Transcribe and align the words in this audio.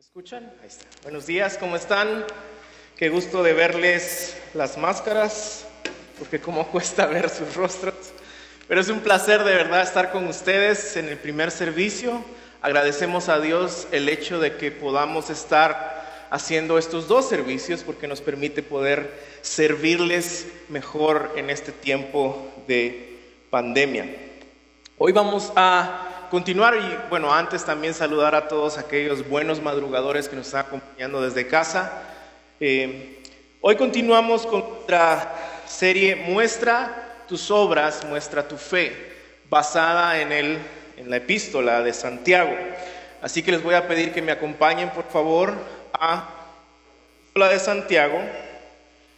escuchan? 0.00 0.50
Ahí 0.62 0.68
está. 0.68 0.86
Buenos 1.02 1.26
días, 1.26 1.58
¿cómo 1.58 1.76
están? 1.76 2.24
Qué 2.96 3.10
gusto 3.10 3.42
de 3.42 3.52
verles 3.52 4.34
las 4.54 4.78
máscaras, 4.78 5.66
porque 6.18 6.40
cómo 6.40 6.66
cuesta 6.68 7.04
ver 7.04 7.28
sus 7.28 7.54
rostros. 7.54 7.94
Pero 8.66 8.80
es 8.80 8.88
un 8.88 9.00
placer 9.00 9.44
de 9.44 9.54
verdad 9.54 9.82
estar 9.82 10.10
con 10.10 10.26
ustedes 10.26 10.96
en 10.96 11.10
el 11.10 11.18
primer 11.18 11.50
servicio. 11.50 12.24
Agradecemos 12.62 13.28
a 13.28 13.40
Dios 13.40 13.88
el 13.92 14.08
hecho 14.08 14.40
de 14.40 14.56
que 14.56 14.70
podamos 14.70 15.28
estar 15.28 16.28
haciendo 16.30 16.78
estos 16.78 17.06
dos 17.06 17.28
servicios 17.28 17.82
porque 17.82 18.08
nos 18.08 18.22
permite 18.22 18.62
poder 18.62 19.12
servirles 19.42 20.46
mejor 20.70 21.34
en 21.36 21.50
este 21.50 21.72
tiempo 21.72 22.50
de 22.66 23.18
pandemia. 23.50 24.06
Hoy 24.96 25.12
vamos 25.12 25.52
a 25.56 26.09
continuar 26.30 26.76
y 26.76 27.08
bueno, 27.10 27.34
antes 27.34 27.64
también 27.64 27.92
saludar 27.92 28.36
a 28.36 28.46
todos 28.46 28.78
aquellos 28.78 29.28
buenos 29.28 29.60
madrugadores 29.60 30.28
que 30.28 30.36
nos 30.36 30.46
están 30.46 30.66
acompañando 30.66 31.20
desde 31.20 31.48
casa. 31.48 32.04
Eh, 32.60 33.20
hoy 33.60 33.74
continuamos 33.74 34.46
con 34.46 34.60
nuestra 34.60 35.34
serie 35.66 36.14
Muestra 36.14 37.24
tus 37.26 37.50
obras, 37.50 38.04
muestra 38.04 38.46
tu 38.46 38.56
fe, 38.56 38.94
basada 39.48 40.20
en, 40.20 40.30
el, 40.30 40.58
en 40.96 41.10
la 41.10 41.16
epístola 41.16 41.82
de 41.82 41.92
Santiago. 41.92 42.56
Así 43.20 43.42
que 43.42 43.50
les 43.50 43.62
voy 43.62 43.74
a 43.74 43.88
pedir 43.88 44.12
que 44.12 44.22
me 44.22 44.30
acompañen 44.30 44.90
por 44.90 45.08
favor 45.08 45.54
a 45.92 46.28
la 47.34 47.48
de 47.48 47.58
Santiago, 47.58 48.20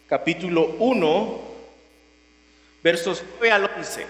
capítulo 0.08 0.76
1, 0.78 1.40
versos 2.82 3.22
9 3.38 3.50
al 3.50 3.70
11. 3.76 4.06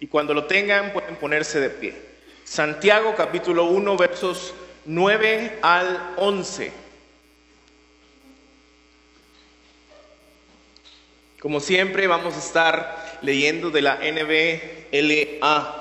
Y 0.00 0.08
cuando 0.08 0.34
lo 0.34 0.46
tengan 0.46 0.92
pueden 0.92 1.14
ponerse 1.14 1.60
de 1.60 1.70
pie. 1.70 2.11
Santiago 2.44 3.14
capítulo 3.16 3.64
1 3.64 3.96
versos 3.96 4.54
9 4.84 5.58
al 5.62 6.14
11. 6.16 6.72
Como 11.40 11.60
siempre 11.60 12.06
vamos 12.06 12.34
a 12.34 12.38
estar 12.38 13.18
leyendo 13.22 13.70
de 13.70 13.82
la 13.82 13.96
NBLA. 13.96 15.78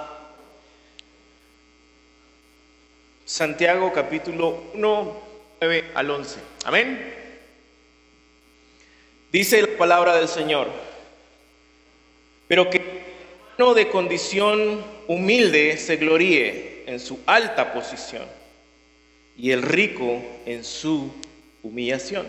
Santiago 3.26 3.94
capítulo 3.94 4.64
1, 4.74 5.22
9 5.62 5.92
al 5.94 6.10
11. 6.10 6.40
Amén. 6.66 7.16
Dice 9.32 9.62
la 9.62 9.78
palabra 9.78 10.16
del 10.16 10.28
Señor, 10.28 10.68
pero 12.48 12.70
que 12.70 12.82
no 13.58 13.74
de 13.74 13.88
condición 13.88 14.84
humilde 15.14 15.78
se 15.78 15.98
gloríe 15.98 16.84
en 16.88 17.00
su 17.00 17.20
alta 17.26 17.74
posición 17.74 18.26
y 19.38 19.52
el 19.52 19.62
rico 19.62 20.22
en 20.46 20.64
su 20.64 21.12
humillación. 21.64 22.28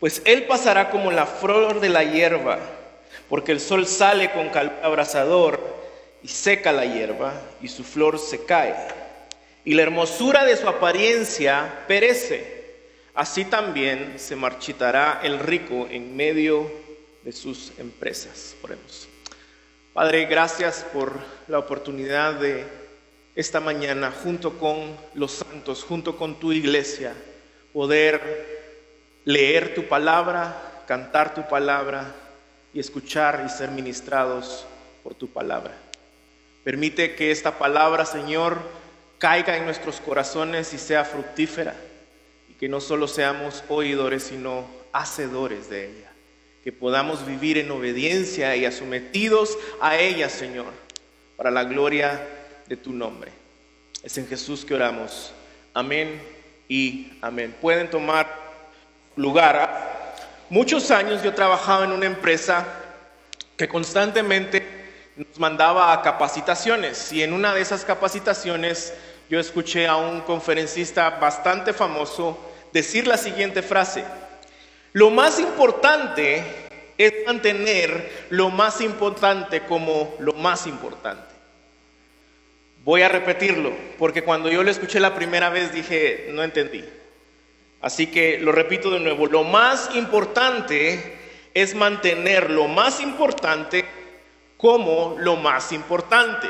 Pues 0.00 0.22
él 0.24 0.44
pasará 0.44 0.90
como 0.90 1.12
la 1.12 1.26
flor 1.26 1.80
de 1.80 1.88
la 1.88 2.02
hierba, 2.02 2.58
porque 3.28 3.52
el 3.52 3.60
sol 3.60 3.86
sale 3.86 4.32
con 4.32 4.50
calor 4.50 4.74
abrasador 4.82 5.82
y 6.22 6.28
seca 6.28 6.72
la 6.72 6.84
hierba 6.84 7.40
y 7.60 7.68
su 7.68 7.84
flor 7.84 8.18
se 8.18 8.44
cae. 8.44 8.74
Y 9.64 9.74
la 9.74 9.82
hermosura 9.82 10.44
de 10.44 10.56
su 10.56 10.68
apariencia 10.68 11.84
perece. 11.86 12.62
Así 13.14 13.44
también 13.44 14.14
se 14.16 14.34
marchitará 14.34 15.20
el 15.22 15.38
rico 15.38 15.86
en 15.90 16.16
medio 16.16 16.70
de 17.22 17.32
sus 17.32 17.72
empresas. 17.78 18.56
Padre, 19.92 20.24
gracias 20.24 20.86
por 20.92 21.20
la 21.52 21.58
oportunidad 21.58 22.36
de 22.36 22.64
esta 23.34 23.60
mañana, 23.60 24.10
junto 24.10 24.58
con 24.58 24.96
los 25.12 25.32
santos, 25.32 25.84
junto 25.84 26.16
con 26.16 26.40
tu 26.40 26.50
iglesia, 26.50 27.12
poder 27.74 28.80
leer 29.26 29.74
tu 29.74 29.86
palabra, 29.86 30.82
cantar 30.88 31.34
tu 31.34 31.46
palabra 31.46 32.06
y 32.72 32.80
escuchar 32.80 33.44
y 33.46 33.50
ser 33.50 33.70
ministrados 33.70 34.64
por 35.02 35.14
tu 35.14 35.28
palabra. 35.28 35.74
Permite 36.64 37.16
que 37.16 37.30
esta 37.30 37.58
palabra, 37.58 38.06
Señor, 38.06 38.56
caiga 39.18 39.54
en 39.58 39.66
nuestros 39.66 40.00
corazones 40.00 40.72
y 40.72 40.78
sea 40.78 41.04
fructífera, 41.04 41.74
y 42.48 42.54
que 42.54 42.66
no 42.66 42.80
solo 42.80 43.06
seamos 43.06 43.62
oidores, 43.68 44.22
sino 44.22 44.66
hacedores 44.90 45.68
de 45.68 45.90
ella 45.90 46.12
que 46.64 46.72
podamos 46.72 47.26
vivir 47.26 47.58
en 47.58 47.72
obediencia 47.72 48.54
y 48.54 48.70
sometidos 48.70 49.58
a 49.80 49.98
ella, 49.98 50.28
Señor, 50.28 50.72
para 51.36 51.50
la 51.50 51.64
gloria 51.64 52.20
de 52.66 52.76
tu 52.76 52.92
nombre. 52.92 53.32
Es 54.02 54.18
en 54.18 54.26
Jesús 54.26 54.64
que 54.64 54.74
oramos. 54.74 55.32
Amén 55.74 56.22
y 56.68 57.12
amén. 57.20 57.54
Pueden 57.60 57.88
tomar 57.90 58.28
lugar. 59.16 60.20
Muchos 60.50 60.90
años 60.90 61.22
yo 61.22 61.34
trabajaba 61.34 61.84
en 61.84 61.92
una 61.92 62.06
empresa 62.06 62.66
que 63.56 63.68
constantemente 63.68 64.66
nos 65.16 65.38
mandaba 65.38 65.92
a 65.92 66.02
capacitaciones 66.02 67.12
y 67.12 67.22
en 67.22 67.32
una 67.32 67.54
de 67.54 67.60
esas 67.60 67.84
capacitaciones 67.84 68.94
yo 69.28 69.38
escuché 69.38 69.86
a 69.86 69.96
un 69.96 70.22
conferencista 70.22 71.10
bastante 71.10 71.72
famoso 71.72 72.38
decir 72.72 73.06
la 73.06 73.16
siguiente 73.16 73.62
frase. 73.62 74.04
Lo 74.92 75.10
más 75.10 75.38
importante 75.38 76.44
es 76.98 77.12
mantener 77.26 78.26
lo 78.30 78.50
más 78.50 78.80
importante 78.80 79.62
como 79.62 80.14
lo 80.20 80.32
más 80.34 80.66
importante. 80.66 81.32
Voy 82.84 83.02
a 83.02 83.08
repetirlo, 83.08 83.72
porque 83.98 84.22
cuando 84.22 84.50
yo 84.50 84.62
lo 84.62 84.70
escuché 84.70 84.98
la 84.98 85.14
primera 85.14 85.50
vez 85.50 85.72
dije, 85.72 86.28
no 86.32 86.42
entendí. 86.42 86.84
Así 87.80 88.08
que 88.08 88.38
lo 88.38 88.52
repito 88.52 88.90
de 88.90 89.00
nuevo, 89.00 89.26
lo 89.26 89.44
más 89.44 89.90
importante 89.94 91.18
es 91.54 91.74
mantener 91.74 92.50
lo 92.50 92.68
más 92.68 93.00
importante 93.00 93.84
como 94.56 95.16
lo 95.18 95.36
más 95.36 95.72
importante. 95.72 96.48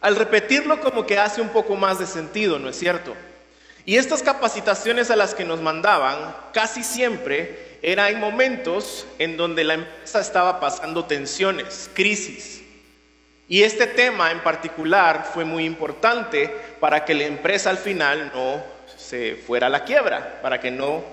Al 0.00 0.16
repetirlo 0.16 0.80
como 0.80 1.06
que 1.06 1.18
hace 1.18 1.40
un 1.40 1.48
poco 1.50 1.76
más 1.76 1.98
de 1.98 2.06
sentido, 2.06 2.58
¿no 2.58 2.68
es 2.68 2.78
cierto? 2.78 3.14
Y 3.84 3.96
estas 3.96 4.22
capacitaciones 4.22 5.10
a 5.10 5.16
las 5.16 5.34
que 5.34 5.44
nos 5.44 5.60
mandaban 5.60 6.36
casi 6.52 6.82
siempre 6.82 7.65
eran 7.82 8.14
en 8.14 8.20
momentos 8.20 9.06
en 9.18 9.36
donde 9.36 9.64
la 9.64 9.74
empresa 9.74 10.20
estaba 10.20 10.60
pasando 10.60 11.04
tensiones, 11.04 11.90
crisis. 11.94 12.62
Y 13.48 13.62
este 13.62 13.86
tema 13.86 14.32
en 14.32 14.40
particular 14.40 15.30
fue 15.32 15.44
muy 15.44 15.64
importante 15.64 16.50
para 16.80 17.04
que 17.04 17.14
la 17.14 17.24
empresa 17.24 17.70
al 17.70 17.78
final 17.78 18.32
no 18.34 18.62
se 18.96 19.36
fuera 19.36 19.68
a 19.68 19.70
la 19.70 19.84
quiebra, 19.84 20.40
para 20.42 20.60
que 20.60 20.70
no 20.70 21.04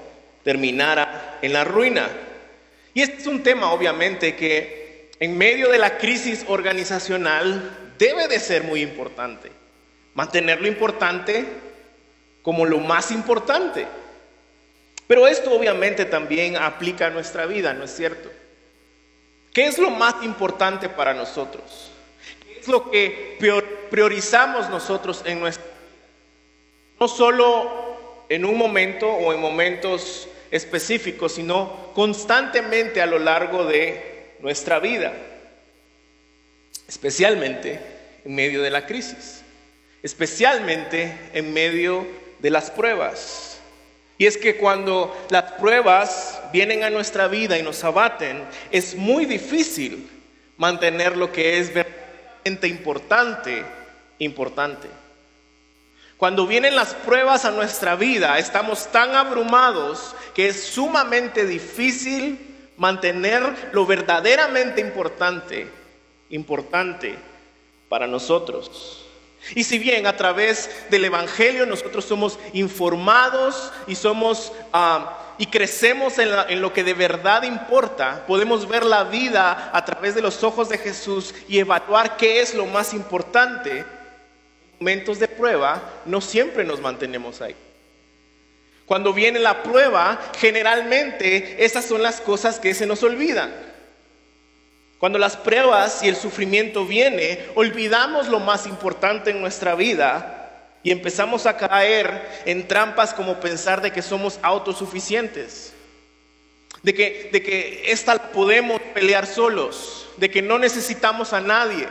terminara 0.44 1.38
en 1.42 1.54
la 1.54 1.64
ruina. 1.64 2.10
Y 2.94 3.02
este 3.02 3.18
es 3.18 3.28
un 3.28 3.44
tema 3.44 3.72
obviamente 3.72 4.36
que 4.36 5.12
en 5.20 5.38
medio 5.38 5.70
de 5.70 5.78
la 5.78 5.98
crisis 5.98 6.44
organizacional 6.48 7.94
debe 7.98 8.28
de 8.28 8.40
ser 8.40 8.64
muy 8.64 8.82
importante. 8.82 9.52
Mantenerlo 10.16 10.68
importante 10.68 11.46
como 12.42 12.66
lo 12.66 12.80
más 12.80 13.12
importante. 13.12 13.88
Pero 15.14 15.28
esto 15.28 15.54
obviamente 15.54 16.06
también 16.06 16.58
aplica 16.58 17.06
a 17.06 17.10
nuestra 17.12 17.46
vida, 17.46 17.72
¿no 17.76 17.84
es 17.84 17.96
cierto? 17.96 18.32
¿Qué 19.54 19.68
es 19.68 19.78
lo 19.78 19.92
más 19.92 20.24
importante 20.24 20.90
para 20.90 21.14
nosotros? 21.14 21.92
¿Qué 22.44 22.60
es 22.60 22.68
lo 22.68 22.90
que 22.90 23.38
priorizamos 23.92 24.72
nosotros 24.72 25.22
en 25.26 25.40
nuestra 25.40 25.64
vida? 25.64 25.76
No 27.00 27.08
solo 27.08 28.26
en 28.28 28.44
un 28.44 28.58
momento 28.58 29.08
o 29.08 29.32
en 29.32 29.40
momentos 29.40 30.28
específicos, 30.50 31.34
sino 31.34 31.92
constantemente 31.94 33.00
a 33.00 33.06
lo 33.06 33.20
largo 33.20 33.66
de 33.66 34.34
nuestra 34.40 34.80
vida, 34.80 35.14
especialmente 36.88 37.80
en 38.26 38.34
medio 38.34 38.64
de 38.64 38.72
la 38.72 38.88
crisis, 38.88 39.44
especialmente 40.02 41.16
en 41.34 41.54
medio 41.54 42.04
de 42.40 42.50
las 42.50 42.72
pruebas. 42.72 43.53
Y 44.18 44.26
es 44.26 44.38
que 44.38 44.58
cuando 44.58 45.16
las 45.30 45.54
pruebas 45.54 46.40
vienen 46.52 46.84
a 46.84 46.90
nuestra 46.90 47.28
vida 47.28 47.58
y 47.58 47.64
nos 47.64 47.84
abaten, 47.84 48.44
es 48.72 48.96
muy 48.96 49.26
difícil 49.26 50.10
mantener 50.58 51.18
lo 51.18 51.32
que 51.32 51.58
es 51.60 51.74
verdaderamente 51.74 52.68
importante, 52.68 53.66
importante. 54.20 54.88
Cuando 56.18 56.48
vienen 56.48 56.76
las 56.76 56.94
pruebas 56.94 57.44
a 57.44 57.52
nuestra 57.52 57.96
vida, 57.96 58.38
estamos 58.38 58.92
tan 58.92 59.16
abrumados 59.16 60.16
que 60.34 60.48
es 60.48 60.64
sumamente 60.64 61.46
difícil 61.46 62.40
mantener 62.78 63.72
lo 63.74 63.86
verdaderamente 63.86 64.80
importante, 64.80 65.68
importante 66.30 67.16
para 67.90 68.08
nosotros. 68.08 69.03
Y 69.56 69.64
si 69.64 69.78
bien 69.78 70.08
a 70.08 70.16
través 70.16 70.70
del 70.90 71.06
Evangelio 71.06 71.66
nosotros 71.66 72.06
somos 72.06 72.40
informados 72.54 73.72
y 73.88 73.96
somos 73.96 74.52
ah, 74.72 75.20
y 75.38 75.48
crecemos 75.48 76.18
en, 76.20 76.30
en, 76.50 76.62
lo 76.62 76.74
que 76.74 76.84
de 76.84 76.94
verdad 76.94 77.44
importa, 77.44 78.24
podemos 78.28 78.68
ver 78.68 78.86
la 78.86 79.04
vida 79.04 79.72
a 79.74 79.84
través 79.84 80.16
de 80.16 80.22
los 80.22 80.44
ojos 80.44 80.70
de 80.70 80.78
Jesús 80.78 81.34
y 81.48 81.60
evaluar 81.60 82.18
qué 82.18 82.40
es 82.42 82.54
lo 82.54 82.66
más 82.66 82.94
importante. 82.94 83.80
En 83.80 83.86
momentos 84.80 85.20
de 85.20 85.28
prueba 85.28 85.82
no 86.06 86.22
siempre 86.22 86.64
nos 86.64 86.80
mantenemos 86.80 87.42
ahí. 87.42 87.56
Cuando 88.86 89.14
viene 89.14 89.40
la 89.40 89.64
prueba, 89.64 90.20
generalmente 90.38 91.64
esas 91.64 91.86
son 91.86 92.04
las 92.04 92.20
cosas 92.20 92.60
que 92.60 92.74
se 92.74 92.86
nos 92.86 93.02
olvidan. 93.02 93.52
Cuando 95.04 95.20
las 95.20 95.36
pruebas 95.36 96.02
y 96.02 96.08
el 96.08 96.16
sufrimiento 96.16 96.86
viene, 96.86 97.48
olvidamos 97.56 98.30
lo 98.30 98.40
más 98.40 98.66
importante 98.66 99.32
en 99.32 99.42
nuestra 99.42 99.76
vida 99.76 100.50
y 100.82 100.92
empezamos 100.92 101.46
a 101.46 101.58
caer 101.58 102.26
en 102.46 102.70
trampas 102.70 103.14
como 103.14 103.42
pensar 103.42 103.82
de 103.82 103.92
que 103.92 104.02
somos 104.02 104.40
autosuficientes, 104.42 105.74
de 106.84 106.94
que, 106.94 107.30
de 107.34 107.44
que 107.44 107.92
esta 107.92 108.32
podemos 108.32 108.80
pelear 108.94 109.28
solos, 109.28 110.08
de 110.16 110.32
que 110.32 110.42
no 110.42 110.58
necesitamos 110.58 111.34
a 111.34 111.42
nadie. 111.42 111.86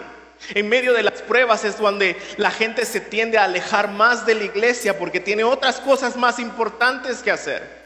En 0.55 0.71
medio 0.71 0.95
de 0.95 1.03
las 1.03 1.21
pruebas 1.21 1.67
es 1.67 1.77
donde 1.77 2.17
la 2.39 2.51
gente 2.51 2.87
se 2.87 3.01
tiende 3.01 3.37
a 3.37 3.45
alejar 3.45 3.91
más 3.91 4.25
de 4.25 4.37
la 4.37 4.45
iglesia 4.45 4.99
porque 4.99 5.21
tiene 5.21 5.45
otras 5.45 5.81
cosas 5.81 6.17
más 6.17 6.39
importantes 6.39 7.19
que 7.19 7.31
hacer. 7.31 7.82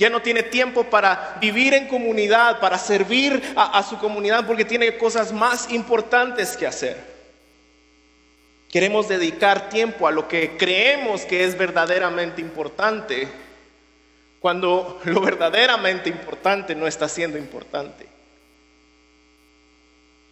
Ya 0.00 0.08
no 0.08 0.22
tiene 0.22 0.42
tiempo 0.42 0.84
para 0.84 1.36
vivir 1.42 1.74
en 1.74 1.86
comunidad, 1.86 2.58
para 2.58 2.78
servir 2.78 3.52
a, 3.54 3.82
su 3.82 3.98
comunidad 3.98 4.46
porque 4.46 4.64
tiene 4.64 4.96
cosas 4.96 5.30
más 5.30 5.70
importantes 5.70 6.56
que 6.56 6.66
hacer. 6.66 6.96
Queremos 8.70 9.08
dedicar 9.08 9.68
tiempo 9.68 10.08
a 10.08 10.10
lo 10.10 10.26
que 10.26 10.56
creemos 10.56 11.26
que 11.26 11.44
es 11.44 11.58
verdaderamente 11.58 12.40
importante 12.40 13.28
cuando 14.40 15.02
lo 15.04 15.20
verdaderamente 15.20 16.08
importante 16.08 16.74
no 16.74 16.86
está 16.86 17.06
siendo 17.06 17.36
importante. 17.36 18.06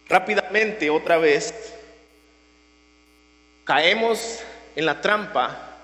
Rápidamente, 0.07 0.89
otra 0.89 1.19
vez, 1.19 1.53
caemos 3.65 4.39
en 4.75 4.87
la 4.87 4.99
trampa 4.99 5.77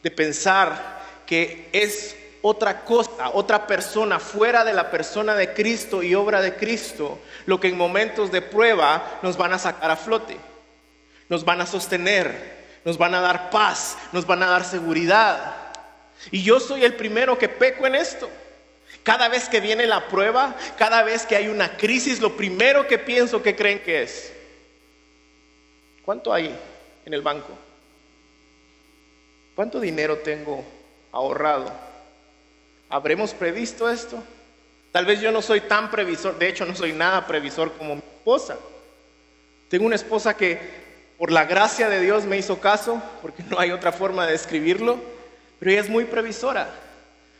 de 0.00 0.12
pensar 0.12 1.02
que 1.26 1.68
es 1.72 2.21
otra 2.42 2.84
cosa, 2.84 3.30
otra 3.32 3.66
persona 3.68 4.18
fuera 4.18 4.64
de 4.64 4.72
la 4.72 4.90
persona 4.90 5.34
de 5.36 5.54
Cristo 5.54 6.02
y 6.02 6.14
obra 6.16 6.42
de 6.42 6.56
Cristo, 6.56 7.20
lo 7.46 7.60
que 7.60 7.68
en 7.68 7.76
momentos 7.76 8.32
de 8.32 8.42
prueba 8.42 9.20
nos 9.22 9.36
van 9.36 9.52
a 9.52 9.58
sacar 9.58 9.90
a 9.90 9.96
flote, 9.96 10.36
nos 11.28 11.44
van 11.44 11.60
a 11.60 11.66
sostener, 11.66 12.62
nos 12.84 12.98
van 12.98 13.14
a 13.14 13.20
dar 13.20 13.50
paz, 13.50 13.96
nos 14.10 14.26
van 14.26 14.42
a 14.42 14.48
dar 14.48 14.64
seguridad. 14.64 15.54
Y 16.32 16.42
yo 16.42 16.58
soy 16.58 16.84
el 16.84 16.94
primero 16.94 17.38
que 17.38 17.48
peco 17.48 17.86
en 17.86 17.94
esto. 17.94 18.28
Cada 19.04 19.28
vez 19.28 19.48
que 19.48 19.60
viene 19.60 19.86
la 19.86 20.08
prueba, 20.08 20.54
cada 20.76 21.02
vez 21.04 21.24
que 21.24 21.36
hay 21.36 21.48
una 21.48 21.76
crisis, 21.76 22.20
lo 22.20 22.36
primero 22.36 22.86
que 22.88 22.98
pienso 22.98 23.42
que 23.42 23.54
creen 23.54 23.80
que 23.82 24.02
es, 24.02 24.32
¿cuánto 26.04 26.32
hay 26.32 26.56
en 27.04 27.14
el 27.14 27.22
banco? 27.22 27.56
¿Cuánto 29.54 29.80
dinero 29.80 30.18
tengo 30.18 30.64
ahorrado? 31.12 31.91
¿Habremos 32.92 33.32
previsto 33.32 33.88
esto? 33.88 34.22
Tal 34.92 35.06
vez 35.06 35.18
yo 35.18 35.32
no 35.32 35.40
soy 35.40 35.62
tan 35.62 35.90
previsor, 35.90 36.38
de 36.38 36.50
hecho 36.50 36.66
no 36.66 36.76
soy 36.76 36.92
nada 36.92 37.26
previsor 37.26 37.72
como 37.72 37.94
mi 37.94 38.02
esposa. 38.02 38.58
Tengo 39.70 39.86
una 39.86 39.96
esposa 39.96 40.36
que 40.36 40.60
por 41.16 41.32
la 41.32 41.46
gracia 41.46 41.88
de 41.88 42.00
Dios 42.00 42.24
me 42.24 42.36
hizo 42.36 42.60
caso, 42.60 43.02
porque 43.22 43.42
no 43.44 43.58
hay 43.58 43.70
otra 43.70 43.92
forma 43.92 44.26
de 44.26 44.32
describirlo, 44.32 45.00
pero 45.58 45.70
ella 45.70 45.80
es 45.80 45.88
muy 45.88 46.04
previsora. 46.04 46.68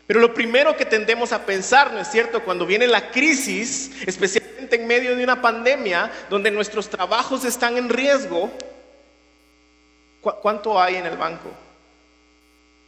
Pero 0.06 0.20
lo 0.20 0.32
primero 0.32 0.74
que 0.74 0.86
tendemos 0.86 1.32
a 1.32 1.44
pensar, 1.44 1.92
¿no 1.92 2.00
es 2.00 2.08
cierto? 2.08 2.42
Cuando 2.44 2.64
viene 2.64 2.86
la 2.86 3.10
crisis, 3.10 3.90
especialmente 4.06 4.76
en 4.76 4.86
medio 4.86 5.14
de 5.14 5.22
una 5.22 5.42
pandemia, 5.42 6.10
donde 6.30 6.50
nuestros 6.50 6.88
trabajos 6.88 7.44
están 7.44 7.76
en 7.76 7.90
riesgo, 7.90 8.50
¿cuánto 10.22 10.80
hay 10.80 10.94
en 10.94 11.04
el 11.04 11.18
banco? 11.18 11.50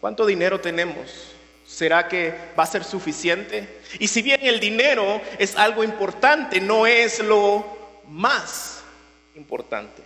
¿Cuánto 0.01 0.25
dinero 0.25 0.59
tenemos? 0.63 1.34
¿Será 1.75 2.07
que 2.07 2.33
va 2.57 2.63
a 2.63 2.67
ser 2.67 2.85
suficiente? 2.85 3.81
Y 3.99 4.07
si 4.07 4.23
bien 4.23 4.39
el 4.47 4.61
dinero 4.61 5.21
es 5.41 5.57
algo 5.57 5.83
importante, 5.83 6.61
no 6.61 6.87
es 6.87 7.19
lo 7.19 7.67
más 8.07 8.85
importante. 9.35 10.01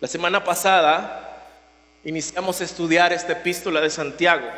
La 0.00 0.08
semana 0.08 0.42
pasada 0.42 1.46
iniciamos 2.04 2.60
a 2.60 2.64
estudiar 2.64 3.12
esta 3.12 3.34
epístola 3.34 3.80
de 3.80 3.88
Santiago. 3.88 4.48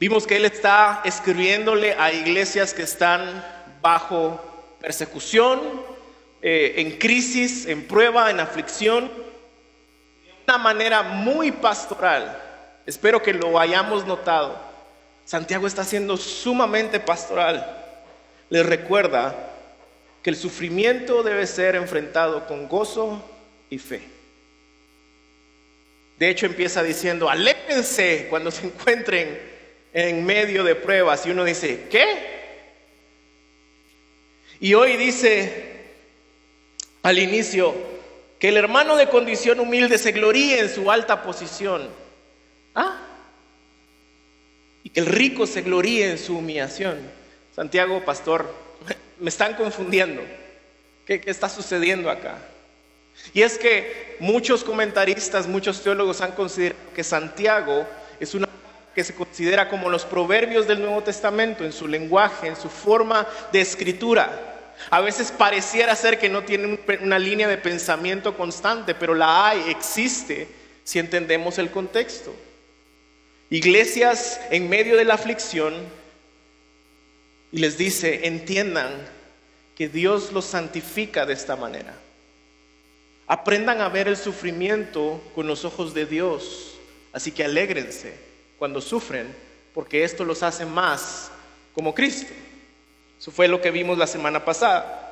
Vimos 0.00 0.26
que 0.26 0.34
él 0.34 0.44
está 0.44 1.02
escribiéndole 1.04 1.94
a 1.94 2.12
iglesias 2.12 2.74
que 2.74 2.82
están 2.82 3.44
bajo 3.80 4.40
persecución, 4.80 5.60
eh, 6.42 6.74
en 6.78 6.98
crisis, 6.98 7.66
en 7.66 7.86
prueba, 7.86 8.32
en 8.32 8.40
aflicción, 8.40 9.04
de 10.24 10.34
una 10.48 10.58
manera 10.58 11.04
muy 11.04 11.52
pastoral. 11.52 12.42
Espero 12.86 13.22
que 13.22 13.32
lo 13.32 13.58
hayamos 13.58 14.06
notado. 14.06 14.56
Santiago 15.24 15.66
está 15.66 15.84
siendo 15.84 16.16
sumamente 16.16 17.00
pastoral. 17.00 17.84
Les 18.48 18.64
recuerda 18.64 19.34
que 20.22 20.30
el 20.30 20.36
sufrimiento 20.36 21.24
debe 21.24 21.46
ser 21.46 21.74
enfrentado 21.74 22.46
con 22.46 22.68
gozo 22.68 23.22
y 23.68 23.78
fe. 23.78 24.02
De 26.18 26.30
hecho, 26.30 26.46
empieza 26.46 26.82
diciendo, 26.82 27.28
aléjense 27.28 28.28
cuando 28.30 28.50
se 28.50 28.66
encuentren 28.66 29.38
en 29.92 30.24
medio 30.24 30.62
de 30.62 30.76
pruebas. 30.76 31.26
Y 31.26 31.30
uno 31.30 31.44
dice, 31.44 31.88
¿qué? 31.90 32.36
Y 34.60 34.74
hoy 34.74 34.96
dice 34.96 35.74
al 37.02 37.18
inicio 37.18 37.74
que 38.38 38.48
el 38.48 38.56
hermano 38.56 38.96
de 38.96 39.08
condición 39.08 39.60
humilde 39.60 39.98
se 39.98 40.12
gloríe 40.12 40.60
en 40.60 40.68
su 40.68 40.90
alta 40.90 41.22
posición. 41.22 42.05
¿Ah? 42.76 42.96
Y 44.84 44.90
que 44.90 45.00
el 45.00 45.06
rico 45.06 45.46
se 45.46 45.62
gloríe 45.62 46.10
en 46.10 46.18
su 46.18 46.38
humillación. 46.38 46.98
Santiago, 47.56 48.04
pastor, 48.04 48.54
me 49.18 49.30
están 49.30 49.54
confundiendo. 49.54 50.22
¿Qué, 51.06 51.22
está 51.26 51.48
sucediendo 51.48 52.10
acá? 52.10 52.36
Y 53.32 53.42
es 53.42 53.58
que 53.58 54.16
muchos 54.20 54.62
comentaristas, 54.62 55.48
muchos 55.48 55.82
teólogos 55.82 56.20
han 56.20 56.32
considerado 56.32 56.80
que 56.94 57.02
Santiago 57.02 57.86
es 58.20 58.34
una 58.34 58.46
que 58.94 59.04
se 59.04 59.14
considera 59.14 59.68
como 59.68 59.90
los 59.90 60.06
proverbios 60.06 60.66
del 60.66 60.80
Nuevo 60.80 61.02
Testamento 61.02 61.64
en 61.64 61.72
su 61.72 61.86
lenguaje, 61.86 62.46
en 62.46 62.56
su 62.56 62.70
forma 62.70 63.26
de 63.52 63.60
escritura. 63.60 64.72
A 64.90 65.02
veces 65.02 65.30
pareciera 65.32 65.94
ser 65.94 66.18
que 66.18 66.30
no 66.30 66.44
tiene 66.44 66.78
una 67.02 67.18
línea 67.18 67.46
de 67.46 67.58
pensamiento 67.58 68.36
constante, 68.36 68.94
pero 68.94 69.14
la 69.14 69.48
hay, 69.48 69.68
existe, 69.68 70.48
si 70.82 70.98
entendemos 70.98 71.58
el 71.58 71.70
contexto. 71.70 72.34
Iglesias 73.50 74.40
en 74.50 74.68
medio 74.68 74.96
de 74.96 75.04
la 75.04 75.14
aflicción 75.14 75.74
y 77.52 77.58
les 77.58 77.78
dice, 77.78 78.26
entiendan 78.26 78.90
que 79.76 79.88
Dios 79.88 80.32
los 80.32 80.46
santifica 80.46 81.26
de 81.26 81.34
esta 81.34 81.54
manera. 81.54 81.94
Aprendan 83.28 83.80
a 83.80 83.88
ver 83.88 84.08
el 84.08 84.16
sufrimiento 84.16 85.22
con 85.34 85.46
los 85.46 85.64
ojos 85.64 85.94
de 85.94 86.06
Dios. 86.06 86.74
Así 87.12 87.30
que 87.30 87.44
alégrense 87.44 88.14
cuando 88.58 88.80
sufren, 88.80 89.34
porque 89.74 90.02
esto 90.02 90.24
los 90.24 90.42
hace 90.42 90.64
más 90.64 91.30
como 91.72 91.94
Cristo. 91.94 92.32
Eso 93.18 93.30
fue 93.30 93.48
lo 93.48 93.60
que 93.60 93.70
vimos 93.70 93.96
la 93.96 94.06
semana 94.06 94.44
pasada. 94.44 95.06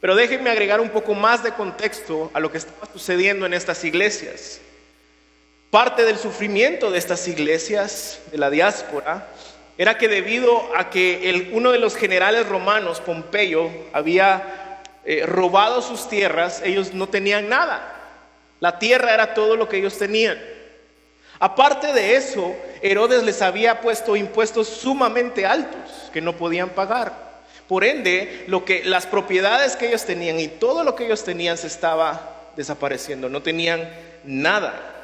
Pero 0.00 0.14
déjenme 0.14 0.50
agregar 0.50 0.80
un 0.80 0.90
poco 0.90 1.14
más 1.14 1.42
de 1.42 1.52
contexto 1.52 2.30
a 2.34 2.40
lo 2.40 2.50
que 2.50 2.58
estaba 2.58 2.88
sucediendo 2.92 3.46
en 3.46 3.54
estas 3.54 3.84
iglesias. 3.84 4.60
Parte 5.74 6.04
del 6.04 6.18
sufrimiento 6.18 6.92
de 6.92 6.98
estas 6.98 7.26
iglesias, 7.26 8.20
de 8.30 8.38
la 8.38 8.48
diáspora, 8.48 9.26
era 9.76 9.98
que 9.98 10.06
debido 10.06 10.70
a 10.76 10.88
que 10.88 11.50
uno 11.52 11.72
de 11.72 11.80
los 11.80 11.96
generales 11.96 12.48
romanos, 12.48 13.00
Pompeyo, 13.00 13.70
había 13.92 14.80
eh, 15.04 15.26
robado 15.26 15.82
sus 15.82 16.08
tierras, 16.08 16.62
ellos 16.64 16.94
no 16.94 17.08
tenían 17.08 17.48
nada. 17.48 17.92
La 18.60 18.78
tierra 18.78 19.14
era 19.14 19.34
todo 19.34 19.56
lo 19.56 19.68
que 19.68 19.78
ellos 19.78 19.98
tenían. 19.98 20.40
Aparte 21.40 21.92
de 21.92 22.14
eso, 22.14 22.54
Herodes 22.80 23.24
les 23.24 23.42
había 23.42 23.80
puesto 23.80 24.14
impuestos 24.14 24.68
sumamente 24.68 25.44
altos 25.44 26.08
que 26.12 26.20
no 26.20 26.36
podían 26.36 26.68
pagar. 26.68 27.12
Por 27.66 27.82
ende, 27.82 28.44
lo 28.46 28.64
que 28.64 28.84
las 28.84 29.06
propiedades 29.06 29.74
que 29.74 29.88
ellos 29.88 30.04
tenían 30.04 30.38
y 30.38 30.46
todo 30.46 30.84
lo 30.84 30.94
que 30.94 31.06
ellos 31.06 31.24
tenían 31.24 31.58
se 31.58 31.66
estaba 31.66 32.52
desapareciendo, 32.54 33.28
no 33.28 33.42
tenían 33.42 33.90
nada. 34.22 34.94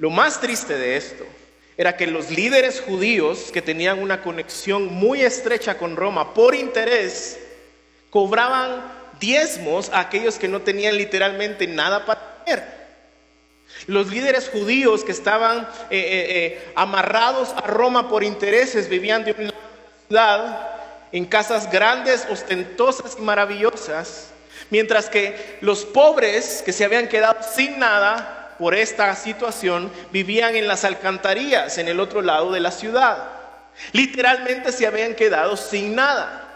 Lo 0.00 0.08
más 0.08 0.40
triste 0.40 0.78
de 0.78 0.96
esto 0.96 1.26
era 1.76 1.94
que 1.94 2.06
los 2.06 2.30
líderes 2.30 2.80
judíos 2.80 3.50
que 3.52 3.60
tenían 3.60 3.98
una 3.98 4.22
conexión 4.22 4.86
muy 4.86 5.20
estrecha 5.20 5.76
con 5.76 5.94
Roma 5.94 6.32
por 6.32 6.54
interés 6.54 7.38
cobraban 8.08 8.80
diezmos 9.20 9.90
a 9.90 10.00
aquellos 10.00 10.38
que 10.38 10.48
no 10.48 10.62
tenían 10.62 10.96
literalmente 10.96 11.66
nada 11.66 12.06
para 12.06 12.38
comer. 12.38 12.64
Los 13.86 14.08
líderes 14.08 14.48
judíos 14.48 15.04
que 15.04 15.12
estaban 15.12 15.58
eh, 15.58 15.66
eh, 15.90 16.26
eh, 16.30 16.72
amarrados 16.76 17.50
a 17.50 17.60
Roma 17.66 18.08
por 18.08 18.24
intereses 18.24 18.88
vivían 18.88 19.22
de 19.22 19.32
una 19.32 19.52
ciudad 20.08 20.70
en 21.12 21.26
casas 21.26 21.70
grandes, 21.70 22.26
ostentosas 22.30 23.18
y 23.18 23.20
maravillosas, 23.20 24.30
mientras 24.70 25.10
que 25.10 25.58
los 25.60 25.84
pobres 25.84 26.62
que 26.64 26.72
se 26.72 26.86
habían 26.86 27.06
quedado 27.06 27.36
sin 27.54 27.78
nada 27.78 28.39
por 28.60 28.74
esta 28.74 29.16
situación 29.16 29.90
vivían 30.12 30.54
en 30.54 30.68
las 30.68 30.84
alcantarillas 30.84 31.78
en 31.78 31.88
el 31.88 31.98
otro 31.98 32.20
lado 32.20 32.52
de 32.52 32.60
la 32.60 32.70
ciudad. 32.70 33.30
Literalmente 33.92 34.70
se 34.70 34.86
habían 34.86 35.14
quedado 35.14 35.56
sin 35.56 35.94
nada. 35.94 36.46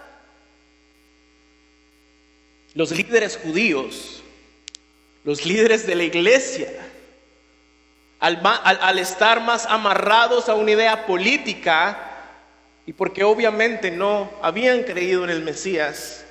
Los 2.74 2.90
líderes 2.90 3.38
judíos, 3.38 4.22
los 5.24 5.46
líderes 5.46 5.86
de 5.86 5.94
la 5.94 6.02
iglesia, 6.02 6.68
al, 8.20 8.98
estar 8.98 9.40
más 9.40 9.64
amarrados 9.64 10.50
a 10.50 10.54
una 10.56 10.72
idea 10.72 11.06
política, 11.06 12.10
y 12.84 12.92
porque 12.92 13.24
obviamente 13.24 13.90
no 13.90 14.30
habían 14.42 14.82
creído 14.82 15.24
en 15.24 15.30
el 15.30 15.40
Mesías, 15.40 16.26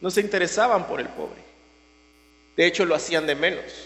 no 0.00 0.08
se 0.08 0.20
interesaban 0.20 0.86
por 0.86 1.00
el 1.00 1.08
pobre. 1.08 1.42
De 2.56 2.64
hecho, 2.64 2.84
lo 2.84 2.94
hacían 2.94 3.26
de 3.26 3.34
menos. 3.34 3.85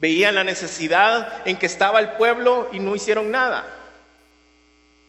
Veían 0.00 0.34
la 0.34 0.44
necesidad 0.44 1.46
en 1.46 1.56
que 1.56 1.66
estaba 1.66 2.00
el 2.00 2.12
pueblo 2.12 2.68
y 2.72 2.78
no 2.78 2.96
hicieron 2.96 3.30
nada. 3.30 3.66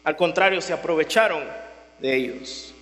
Al 0.04 0.16
contrario, 0.16 0.60
se 0.60 0.72
aprovecharon 0.72 1.44
de 1.98 2.14
ellos. 2.14 2.74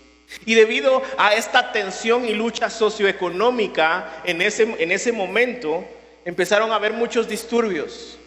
Y 0.45 0.55
debido 0.55 1.03
a 1.19 1.35
esta 1.35 1.73
tensión 1.73 2.25
y 2.25 2.35
lucha 2.35 2.71
socioeconómica 2.71 4.23
en 4.25 4.43
ese, 4.43 4.63
en 4.79 4.91
ese 4.91 5.13
momento, 5.13 5.85
empezaron 6.25 6.73
a 6.73 6.77
haber 6.77 6.93
muchos 6.93 7.29
disturbios. 7.29 8.19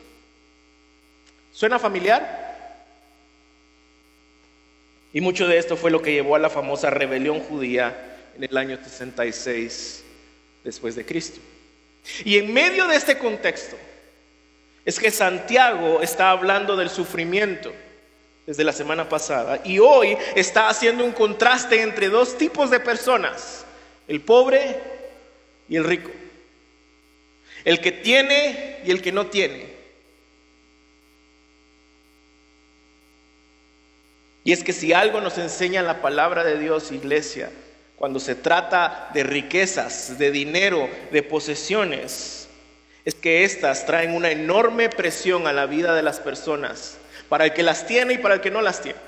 ¿Suena 1.52 1.78
familiar? 1.80 2.44
Y 5.14 5.22
mucho 5.22 5.48
de 5.48 5.58
esto 5.58 5.78
fue 5.78 5.92
lo 5.92 6.02
que 6.02 6.12
llevó 6.12 6.36
a 6.36 6.40
la 6.40 6.50
famosa 6.50 6.90
rebelión 6.90 7.40
judía 7.40 7.96
en 8.36 8.44
el 8.44 8.58
año 8.58 8.78
66 8.82 10.04
después 10.64 10.96
de 10.96 11.06
Cristo. 11.06 11.40
Y 12.26 12.38
en 12.38 12.54
medio 12.54 12.88
de 12.88 12.96
este 12.96 13.18
contexto 13.18 13.78
es 14.86 15.00
que 15.00 15.12
Santiago 15.12 16.02
está 16.02 16.32
hablando 16.32 16.76
del 16.76 16.90
sufrimiento 16.90 17.74
desde 18.46 18.64
la 18.64 18.74
semana 18.74 19.08
pasada 19.08 19.62
y 19.64 19.80
hoy 19.80 20.18
está 20.36 20.68
haciendo 20.68 21.06
un 21.06 21.14
contraste 21.14 21.82
entre 21.82 22.10
dos 22.10 22.38
tipos 22.38 22.70
de 22.70 22.80
personas, 22.80 23.66
el 24.08 24.20
pobre 24.20 24.78
y 25.70 25.78
el 25.78 25.86
rico, 25.86 26.12
el 27.64 27.80
que 27.80 27.94
tiene 27.94 28.82
y 28.86 28.92
el 28.92 29.02
que 29.02 29.14
no 29.14 29.28
tiene. 29.28 29.72
Y 34.44 34.52
es 34.52 34.62
que 34.64 34.74
si 34.74 34.92
algo 34.92 35.22
nos 35.22 35.38
enseña 35.38 35.82
la 35.82 36.02
palabra 36.02 36.44
de 36.44 36.60
Dios, 36.60 36.92
iglesia, 36.92 37.50
cuando 38.04 38.20
se 38.20 38.36
trata 38.36 39.12
de 39.14 39.24
riquezas, 39.24 40.18
de 40.18 40.30
dinero, 40.30 40.90
de 41.14 41.24
posesiones, 41.24 42.50
es 43.06 43.16
que 43.16 43.46
éstas 43.46 43.86
traen 43.86 44.14
una 44.14 44.30
enorme 44.30 44.90
presión 44.90 45.48
a 45.48 45.54
la 45.54 45.68
vida 45.68 45.96
de 45.96 46.04
las 46.04 46.20
personas, 46.20 46.98
para 47.30 47.46
el 47.46 47.54
que 47.54 47.64
las 47.64 47.88
tiene 47.88 48.16
y 48.16 48.18
para 48.18 48.34
el 48.34 48.42
que 48.42 48.52
no 48.52 48.62
las 48.62 48.82
tiene. 48.82 49.00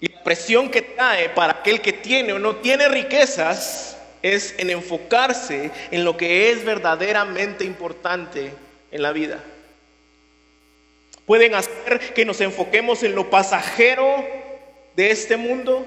Y 0.00 0.08
la 0.08 0.24
presión 0.24 0.68
que 0.68 0.82
trae 0.82 1.28
para 1.28 1.52
aquel 1.52 1.80
que 1.80 1.92
tiene 1.92 2.32
o 2.32 2.40
no 2.40 2.56
tiene 2.56 2.88
riquezas 2.88 3.96
es 4.20 4.56
en 4.58 4.68
enfocarse 4.68 5.70
en 5.92 6.02
lo 6.02 6.16
que 6.16 6.50
es 6.50 6.64
verdaderamente 6.64 7.62
importante 7.62 8.52
en 8.90 9.00
la 9.00 9.12
vida 9.12 9.38
pueden 11.24 11.54
hacer 11.54 12.12
que 12.14 12.24
nos 12.24 12.40
enfoquemos 12.40 13.04
en 13.04 13.14
lo 13.14 13.30
pasajero 13.30 14.41
de 14.96 15.10
este 15.10 15.36
mundo 15.36 15.86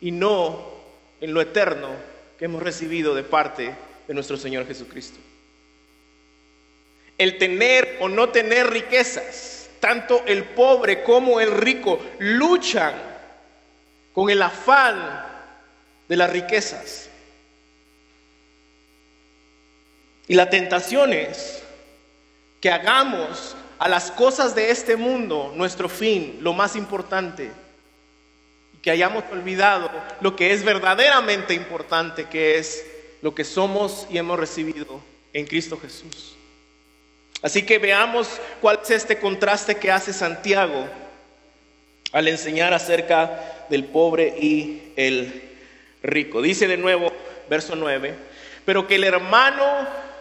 y 0.00 0.10
no 0.10 0.76
en 1.20 1.34
lo 1.34 1.40
eterno 1.40 1.88
que 2.38 2.44
hemos 2.44 2.62
recibido 2.62 3.14
de 3.14 3.22
parte 3.22 3.74
de 4.06 4.14
nuestro 4.14 4.36
Señor 4.36 4.66
Jesucristo. 4.66 5.18
El 7.18 7.38
tener 7.38 7.96
o 8.00 8.08
no 8.08 8.28
tener 8.28 8.68
riquezas, 8.68 9.70
tanto 9.80 10.22
el 10.26 10.44
pobre 10.44 11.02
como 11.02 11.40
el 11.40 11.50
rico 11.50 11.98
luchan 12.18 12.94
con 14.12 14.30
el 14.30 14.42
afán 14.42 15.24
de 16.08 16.16
las 16.16 16.30
riquezas. 16.30 17.08
Y 20.28 20.34
la 20.34 20.50
tentación 20.50 21.12
es 21.12 21.62
que 22.60 22.70
hagamos 22.70 23.56
a 23.78 23.88
las 23.88 24.10
cosas 24.10 24.54
de 24.54 24.70
este 24.70 24.96
mundo 24.96 25.52
nuestro 25.54 25.88
fin, 25.88 26.38
lo 26.40 26.52
más 26.52 26.76
importante, 26.76 27.50
que 28.86 28.92
hayamos 28.92 29.24
olvidado 29.32 29.90
lo 30.20 30.36
que 30.36 30.52
es 30.52 30.62
verdaderamente 30.62 31.54
importante, 31.54 32.26
que 32.26 32.56
es 32.56 32.86
lo 33.20 33.34
que 33.34 33.42
somos 33.42 34.06
y 34.08 34.16
hemos 34.16 34.38
recibido 34.38 35.02
en 35.32 35.44
Cristo 35.44 35.76
Jesús. 35.76 36.36
Así 37.42 37.64
que 37.64 37.80
veamos 37.80 38.28
cuál 38.60 38.78
es 38.80 38.92
este 38.92 39.18
contraste 39.18 39.74
que 39.74 39.90
hace 39.90 40.12
Santiago 40.12 40.86
al 42.12 42.28
enseñar 42.28 42.72
acerca 42.72 43.66
del 43.68 43.86
pobre 43.86 44.28
y 44.40 44.92
el 44.94 45.42
rico. 46.04 46.40
Dice 46.40 46.68
de 46.68 46.76
nuevo, 46.76 47.12
verso 47.50 47.74
9, 47.74 48.14
pero 48.64 48.86
que 48.86 48.94
el 48.94 49.02
hermano 49.02 49.64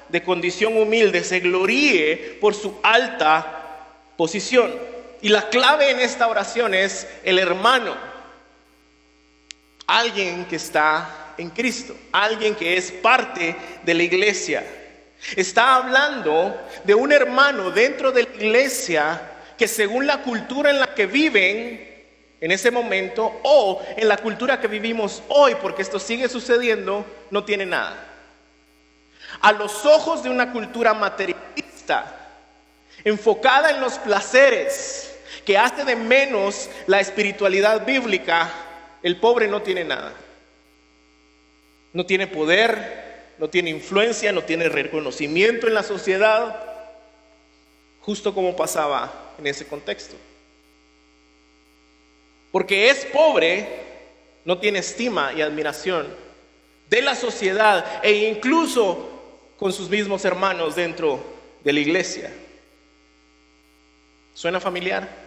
de 0.10 0.24
condición 0.24 0.76
humilde 0.76 1.24
se 1.24 1.40
gloríe 1.40 2.40
por 2.42 2.56
su 2.56 2.80
alta 2.82 3.86
posición. 4.18 4.74
Y 5.22 5.30
la 5.30 5.50
clave 5.50 5.92
en 5.92 6.00
esta 6.00 6.28
oración 6.28 6.74
es 6.74 7.08
el 7.24 7.38
hermano, 7.38 8.15
alguien 9.88 10.46
que 10.46 10.56
está 10.56 11.34
en 11.38 11.50
Cristo, 11.50 11.96
alguien 12.12 12.56
que 12.56 12.78
es 12.78 12.92
parte 12.92 13.56
de 13.84 13.94
la 13.94 14.04
iglesia. 14.04 14.66
Está 15.36 15.76
hablando 15.76 16.56
de 16.84 16.94
un 16.94 17.12
hermano 17.12 17.72
dentro 17.72 18.12
de 18.12 18.24
la 18.24 18.30
iglesia 18.30 19.22
que 19.58 19.68
según 19.68 20.06
la 20.06 20.22
cultura 20.22 20.70
en 20.70 20.80
la 20.80 20.94
que 20.94 21.06
viven 21.06 21.94
en 22.42 22.52
ese 22.52 22.70
momento 22.70 23.40
o 23.44 23.82
en 23.96 24.08
la 24.08 24.18
cultura 24.18 24.60
que 24.60 24.68
vivimos 24.68 25.24
hoy, 25.30 25.56
porque 25.56 25.82
esto 25.82 26.00
sigue 26.00 26.28
sucediendo, 26.30 27.06
no 27.32 27.44
tiene 27.44 27.66
nada 27.66 28.12
a 29.42 29.52
los 29.52 29.86
ojos 29.86 30.24
de 30.24 30.30
una 30.30 30.52
cultura 30.52 30.94
materialista, 30.94 32.16
enfocada 33.04 33.72
en 33.72 33.82
los 33.82 33.98
placeres, 34.00 35.16
que 35.46 35.58
hace 35.58 35.84
de 35.84 35.96
menos 35.96 36.70
la 36.88 37.00
espiritualidad 37.00 37.86
bíblica, 37.86 38.50
el 39.06 39.18
pobre 39.18 39.48
no 39.48 39.62
tiene 39.62 39.84
nada. 39.84 40.16
No 41.94 42.08
tiene 42.08 42.26
poder, 42.26 43.34
no 43.38 43.52
tiene 43.52 43.70
influencia, 43.70 44.32
no 44.32 44.44
tiene 44.44 44.68
reconocimiento 44.68 45.68
en 45.68 45.76
la 45.76 45.84
sociedad, 45.84 46.60
justo 48.02 48.34
como 48.34 48.56
pasaba 48.56 49.36
en 49.38 49.46
ese 49.46 49.68
contexto. 49.68 50.16
Porque 52.52 52.90
es 52.90 53.06
pobre, 53.06 53.68
no 54.44 54.58
tiene 54.58 54.80
estima 54.80 55.34
y 55.34 55.42
admiración 55.44 56.08
de 56.90 57.04
la 57.04 57.14
sociedad 57.14 58.04
e 58.04 58.12
incluso 58.12 59.22
con 59.56 59.72
sus 59.72 59.88
mismos 59.88 60.26
hermanos 60.26 60.76
dentro 60.76 61.24
de 61.64 61.74
la 61.74 61.80
iglesia. 61.80 62.34
¿Suena 64.34 64.60
familiar? 64.60 65.25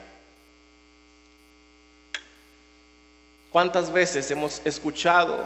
¿Cuántas 3.51 3.93
veces 3.93 4.31
hemos 4.31 4.61
escuchado 4.65 5.45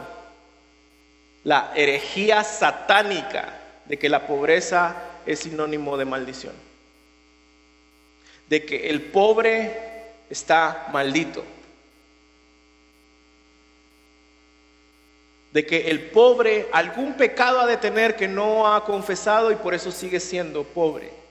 la 1.43 1.71
herejía 1.75 2.43
satánica 2.43 3.59
de 3.85 3.97
que 3.97 4.09
la 4.09 4.27
pobreza 4.27 4.95
es 5.25 5.39
sinónimo 5.39 5.97
de 5.97 6.05
maldición? 6.05 6.53
De 8.49 8.65
que 8.65 8.89
el 8.89 9.01
pobre 9.01 9.77
está 10.29 10.89
maldito. 10.91 11.43
de 15.53 15.67
que 15.67 15.91
el 15.91 16.09
pobre 16.09 16.67
algún 16.71 17.13
pecado 17.13 17.59
ha 17.61 17.67
de 17.67 17.77
tener 17.77 18.15
que 18.15 18.27
no 18.27 18.73
ha 18.73 18.83
confesado 18.83 19.51
y 19.51 19.55
por 19.55 19.75
eso 19.75 19.91
sigue 19.91 20.19
siendo 20.19 20.63
pobre. 20.63 21.22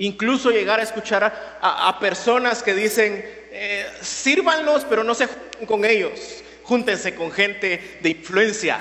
Incluso 0.00 0.50
llegar 0.50 0.80
a 0.80 0.82
escuchar 0.82 1.58
a, 1.60 1.98
personas 2.00 2.62
que 2.62 2.72
dicen, 2.72 3.22
eh, 3.52 3.86
sírvanlos, 4.00 4.86
pero 4.86 5.04
no 5.04 5.14
se 5.14 5.26
junten 5.26 5.66
con 5.66 5.84
ellos. 5.84 6.42
Júntense 6.62 7.14
con 7.14 7.30
gente 7.30 7.98
de 8.00 8.08
influencia. 8.08 8.80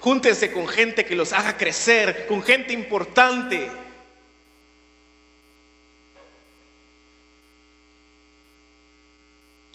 Júntense 0.00 0.50
con 0.52 0.66
gente 0.66 1.04
que 1.04 1.14
los 1.14 1.34
haga 1.34 1.58
crecer, 1.58 2.26
con 2.26 2.42
gente 2.42 2.72
importante. 2.72 3.70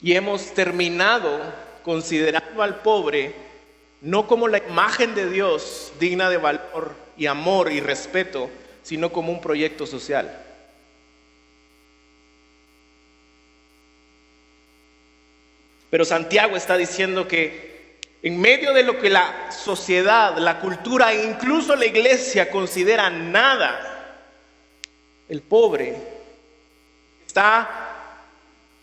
Y 0.01 0.13
hemos 0.13 0.55
terminado 0.55 1.53
considerando 1.83 2.63
al 2.63 2.81
pobre 2.81 3.35
no 4.01 4.25
como 4.25 4.47
la 4.47 4.57
imagen 4.57 5.13
de 5.13 5.29
Dios 5.29 5.93
digna 5.99 6.31
de 6.31 6.37
valor 6.37 6.95
y 7.15 7.27
amor 7.27 7.71
y 7.71 7.79
respeto, 7.79 8.49
sino 8.81 9.11
como 9.11 9.31
un 9.31 9.39
proyecto 9.39 9.85
social. 9.85 10.48
Pero 15.89 16.05
Santiago 16.05 16.55
está 16.55 16.77
diciendo 16.77 17.27
que 17.27 17.99
en 18.21 18.39
medio 18.39 18.73
de 18.73 18.83
lo 18.83 18.99
que 18.99 19.09
la 19.09 19.51
sociedad, 19.51 20.37
la 20.37 20.59
cultura 20.59 21.13
e 21.13 21.25
incluso 21.25 21.75
la 21.75 21.85
iglesia 21.85 22.49
considera 22.51 23.09
nada, 23.09 24.17
el 25.29 25.41
pobre 25.41 25.95
está 27.25 27.87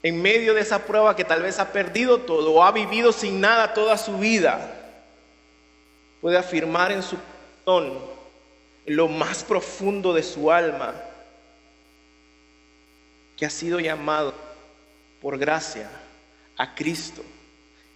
en 0.03 0.23
medio 0.23 0.55
de 0.55 0.61
esa 0.63 0.85
prueba 0.85 1.15
que 1.15 1.25
tal 1.25 1.43
vez 1.43 1.59
ha 1.59 1.73
perdido 1.73 2.21
todo 2.21 2.53
o 2.53 2.65
ha 2.65 2.73
vivido 2.73 3.13
sin 3.13 3.41
nada 3.41 3.75
toda 3.75 3.99
su 3.99 4.19
vida, 4.19 4.73
puede 6.21 6.39
afirmar 6.39 6.93
en 6.93 7.03
su 7.03 7.17
corazón, 7.65 7.99
en 8.87 8.97
lo 8.97 9.09
más 9.09 9.45
profundo 9.45 10.13
de 10.15 10.23
su 10.23 10.51
alma, 10.51 10.95
que 13.37 13.45
ha 13.45 13.51
sido 13.51 13.81
llamado 13.81 14.33
por 15.21 15.37
gracia 15.37 15.91
a 16.57 16.75
Cristo 16.75 17.23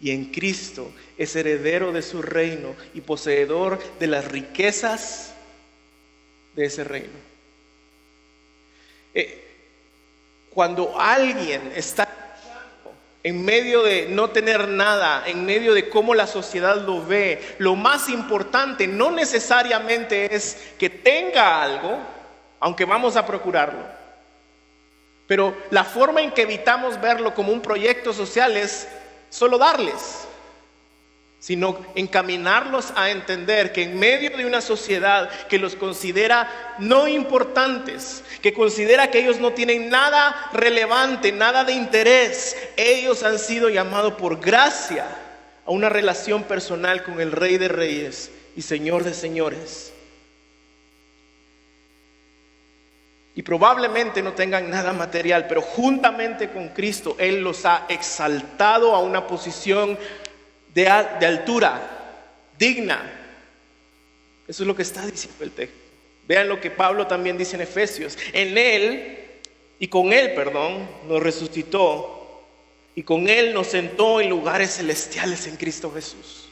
y 0.00 0.10
en 0.12 0.26
Cristo 0.26 0.90
es 1.18 1.36
heredero 1.36 1.92
de 1.92 2.02
su 2.02 2.22
reino 2.22 2.74
y 2.94 3.02
poseedor 3.02 3.78
de 3.98 4.06
las 4.06 4.26
riquezas 4.26 5.34
de 6.56 6.64
ese 6.64 6.84
reino. 6.84 7.18
Eh, 9.12 9.46
cuando 10.50 10.98
alguien 10.98 11.72
está 11.76 12.08
en 13.22 13.44
medio 13.44 13.82
de 13.82 14.08
no 14.08 14.30
tener 14.30 14.66
nada, 14.68 15.24
en 15.26 15.44
medio 15.44 15.74
de 15.74 15.90
cómo 15.90 16.14
la 16.14 16.26
sociedad 16.26 16.80
lo 16.80 17.04
ve, 17.04 17.56
lo 17.58 17.76
más 17.76 18.08
importante 18.08 18.86
no 18.86 19.10
necesariamente 19.10 20.34
es 20.34 20.72
que 20.78 20.88
tenga 20.88 21.62
algo, 21.62 21.98
aunque 22.58 22.86
vamos 22.86 23.16
a 23.16 23.26
procurarlo. 23.26 23.99
Pero 25.30 25.56
la 25.70 25.84
forma 25.84 26.22
en 26.22 26.32
que 26.32 26.42
evitamos 26.42 27.00
verlo 27.00 27.34
como 27.34 27.52
un 27.52 27.62
proyecto 27.62 28.12
social 28.12 28.56
es 28.56 28.88
solo 29.28 29.58
darles, 29.58 30.26
sino 31.38 31.78
encaminarlos 31.94 32.92
a 32.96 33.10
entender 33.10 33.72
que 33.72 33.84
en 33.84 33.96
medio 33.96 34.36
de 34.36 34.44
una 34.44 34.60
sociedad 34.60 35.30
que 35.46 35.60
los 35.60 35.76
considera 35.76 36.74
no 36.80 37.06
importantes, 37.06 38.24
que 38.42 38.52
considera 38.52 39.12
que 39.12 39.20
ellos 39.20 39.38
no 39.38 39.52
tienen 39.52 39.88
nada 39.88 40.50
relevante, 40.52 41.30
nada 41.30 41.62
de 41.62 41.74
interés, 41.74 42.56
ellos 42.76 43.22
han 43.22 43.38
sido 43.38 43.68
llamados 43.68 44.14
por 44.14 44.40
gracia 44.40 45.06
a 45.64 45.70
una 45.70 45.88
relación 45.88 46.42
personal 46.42 47.04
con 47.04 47.20
el 47.20 47.30
Rey 47.30 47.56
de 47.56 47.68
Reyes 47.68 48.32
y 48.56 48.62
Señor 48.62 49.04
de 49.04 49.14
Señores. 49.14 49.92
Y 53.40 53.42
probablemente 53.42 54.20
no 54.20 54.34
tengan 54.34 54.68
nada 54.68 54.92
material, 54.92 55.46
pero 55.48 55.62
juntamente 55.62 56.50
con 56.50 56.68
Cristo 56.68 57.16
Él 57.18 57.40
los 57.40 57.64
ha 57.64 57.86
exaltado 57.88 58.94
a 58.94 58.98
una 58.98 59.26
posición 59.26 59.98
de, 60.74 60.86
altura, 60.86 61.80
digna. 62.58 63.00
Eso 64.46 64.62
es 64.62 64.66
lo 64.66 64.76
que 64.76 64.82
está 64.82 65.06
diciendo 65.06 65.42
el 65.42 65.52
texto. 65.52 65.78
Vean 66.28 66.50
lo 66.50 66.60
que 66.60 66.70
Pablo 66.70 67.06
también 67.06 67.38
dice 67.38 67.56
en 67.56 67.62
Efesios. 67.62 68.18
En 68.34 68.58
Él, 68.58 69.16
y 69.78 69.88
con 69.88 70.12
Él, 70.12 70.34
perdón, 70.34 70.86
nos 71.08 71.22
resucitó 71.22 72.44
y 72.94 73.04
con 73.04 73.26
Él 73.26 73.54
nos 73.54 73.68
sentó 73.68 74.20
en 74.20 74.28
lugares 74.28 74.76
celestiales 74.76 75.46
en 75.46 75.56
Cristo 75.56 75.90
Jesús. 75.90 76.50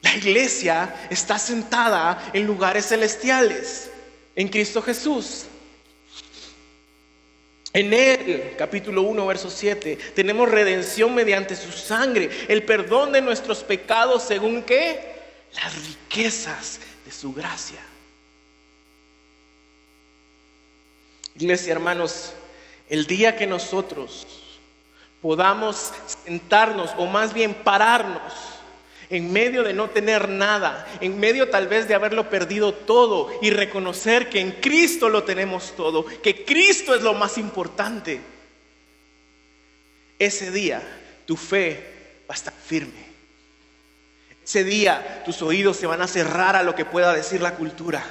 La 0.00 0.16
iglesia 0.16 0.94
está 1.10 1.38
sentada 1.38 2.30
en 2.32 2.46
lugares 2.46 2.86
celestiales 2.86 3.90
en 4.36 4.48
Cristo 4.48 4.82
Jesús. 4.82 5.46
En 7.72 7.92
Él, 7.92 8.54
capítulo 8.56 9.02
1, 9.02 9.26
verso 9.26 9.50
7, 9.50 9.98
tenemos 10.14 10.50
redención 10.50 11.14
mediante 11.14 11.56
su 11.56 11.72
sangre, 11.72 12.30
el 12.48 12.62
perdón 12.62 13.12
de 13.12 13.20
nuestros 13.20 13.64
pecados 13.64 14.22
según 14.22 14.62
qué? 14.62 15.16
Las 15.54 15.74
riquezas 15.86 16.80
de 17.04 17.12
su 17.12 17.32
gracia. 17.34 17.80
Iglesia, 21.34 21.72
hermanos, 21.72 22.32
el 22.88 23.06
día 23.06 23.36
que 23.36 23.46
nosotros 23.46 24.26
podamos 25.20 25.92
sentarnos, 26.24 26.92
o 26.96 27.04
más 27.06 27.34
bien 27.34 27.52
pararnos, 27.52 28.32
en 29.10 29.32
medio 29.32 29.62
de 29.62 29.72
no 29.72 29.90
tener 29.90 30.28
nada, 30.28 30.86
en 31.00 31.18
medio 31.18 31.48
tal 31.48 31.68
vez 31.68 31.86
de 31.86 31.94
haberlo 31.94 32.28
perdido 32.28 32.72
todo 32.72 33.30
y 33.40 33.50
reconocer 33.50 34.28
que 34.28 34.40
en 34.40 34.52
Cristo 34.52 35.08
lo 35.08 35.24
tenemos 35.24 35.74
todo, 35.76 36.04
que 36.04 36.44
Cristo 36.44 36.94
es 36.94 37.02
lo 37.02 37.14
más 37.14 37.38
importante, 37.38 38.20
ese 40.18 40.50
día 40.50 40.82
tu 41.26 41.36
fe 41.36 42.22
va 42.28 42.34
a 42.34 42.36
estar 42.36 42.54
firme. 42.54 43.06
Ese 44.44 44.64
día 44.64 45.22
tus 45.24 45.42
oídos 45.42 45.76
se 45.76 45.86
van 45.86 46.02
a 46.02 46.06
cerrar 46.06 46.56
a 46.56 46.62
lo 46.62 46.74
que 46.74 46.84
pueda 46.84 47.12
decir 47.12 47.42
la 47.42 47.54
cultura. 47.54 48.04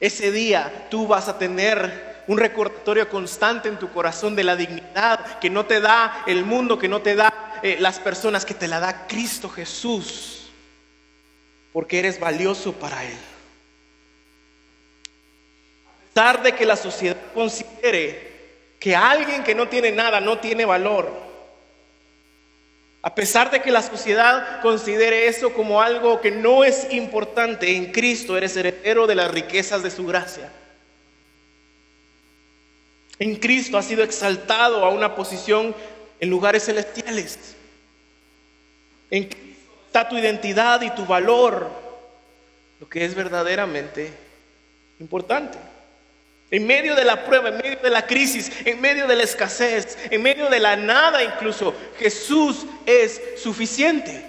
Ese 0.00 0.32
día 0.32 0.88
tú 0.90 1.06
vas 1.06 1.28
a 1.28 1.38
tener 1.38 2.14
un 2.26 2.38
recordatorio 2.38 3.08
constante 3.08 3.68
en 3.68 3.78
tu 3.78 3.90
corazón 3.90 4.34
de 4.34 4.44
la 4.44 4.56
dignidad 4.56 5.38
que 5.38 5.50
no 5.50 5.66
te 5.66 5.80
da 5.80 6.24
el 6.26 6.44
mundo, 6.44 6.78
que 6.78 6.88
no 6.88 7.02
te 7.02 7.14
da 7.14 7.43
eh, 7.64 7.78
las 7.80 7.98
personas 7.98 8.44
que 8.44 8.52
te 8.52 8.68
la 8.68 8.78
da 8.78 9.06
Cristo 9.06 9.48
Jesús, 9.48 10.50
porque 11.72 11.98
eres 11.98 12.20
valioso 12.20 12.74
para 12.74 13.02
Él. 13.02 13.16
A 15.86 16.12
pesar 16.12 16.42
de 16.42 16.52
que 16.52 16.66
la 16.66 16.76
sociedad 16.76 17.16
considere 17.32 18.32
que 18.78 18.94
alguien 18.94 19.42
que 19.42 19.54
no 19.54 19.66
tiene 19.66 19.92
nada 19.92 20.20
no 20.20 20.40
tiene 20.40 20.66
valor, 20.66 21.10
a 23.00 23.14
pesar 23.14 23.50
de 23.50 23.62
que 23.62 23.70
la 23.70 23.80
sociedad 23.80 24.60
considere 24.60 25.26
eso 25.26 25.54
como 25.54 25.80
algo 25.80 26.20
que 26.20 26.30
no 26.30 26.64
es 26.64 26.92
importante, 26.92 27.74
en 27.74 27.92
Cristo 27.92 28.36
eres 28.36 28.54
heredero 28.58 29.06
de 29.06 29.14
las 29.14 29.30
riquezas 29.30 29.82
de 29.82 29.90
su 29.90 30.04
gracia. 30.04 30.52
En 33.18 33.36
Cristo 33.36 33.78
has 33.78 33.86
sido 33.86 34.02
exaltado 34.02 34.84
a 34.84 34.90
una 34.90 35.14
posición 35.14 35.74
en 36.20 36.28
lugares 36.28 36.66
celestiales. 36.66 37.53
En 39.14 39.28
está 39.86 40.08
tu 40.08 40.18
identidad 40.18 40.82
y 40.82 40.90
tu 40.90 41.06
valor, 41.06 41.70
lo 42.80 42.88
que 42.88 43.04
es 43.04 43.14
verdaderamente 43.14 44.12
importante. 44.98 45.56
En 46.50 46.66
medio 46.66 46.96
de 46.96 47.04
la 47.04 47.24
prueba, 47.24 47.50
en 47.50 47.58
medio 47.58 47.78
de 47.80 47.90
la 47.90 48.04
crisis, 48.08 48.50
en 48.64 48.80
medio 48.80 49.06
de 49.06 49.14
la 49.14 49.22
escasez, 49.22 49.96
en 50.10 50.20
medio 50.20 50.50
de 50.50 50.58
la 50.58 50.74
nada 50.74 51.22
incluso, 51.22 51.72
Jesús 51.96 52.66
es 52.86 53.22
suficiente. 53.40 54.20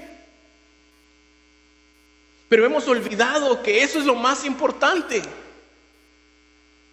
Pero 2.47 2.63
hemos 2.63 2.87
olvidado 2.87 3.63
que 3.63 3.81
eso 3.81 3.97
es 3.97 4.05
lo 4.05 4.13
más 4.13 4.45
importante. 4.45 5.23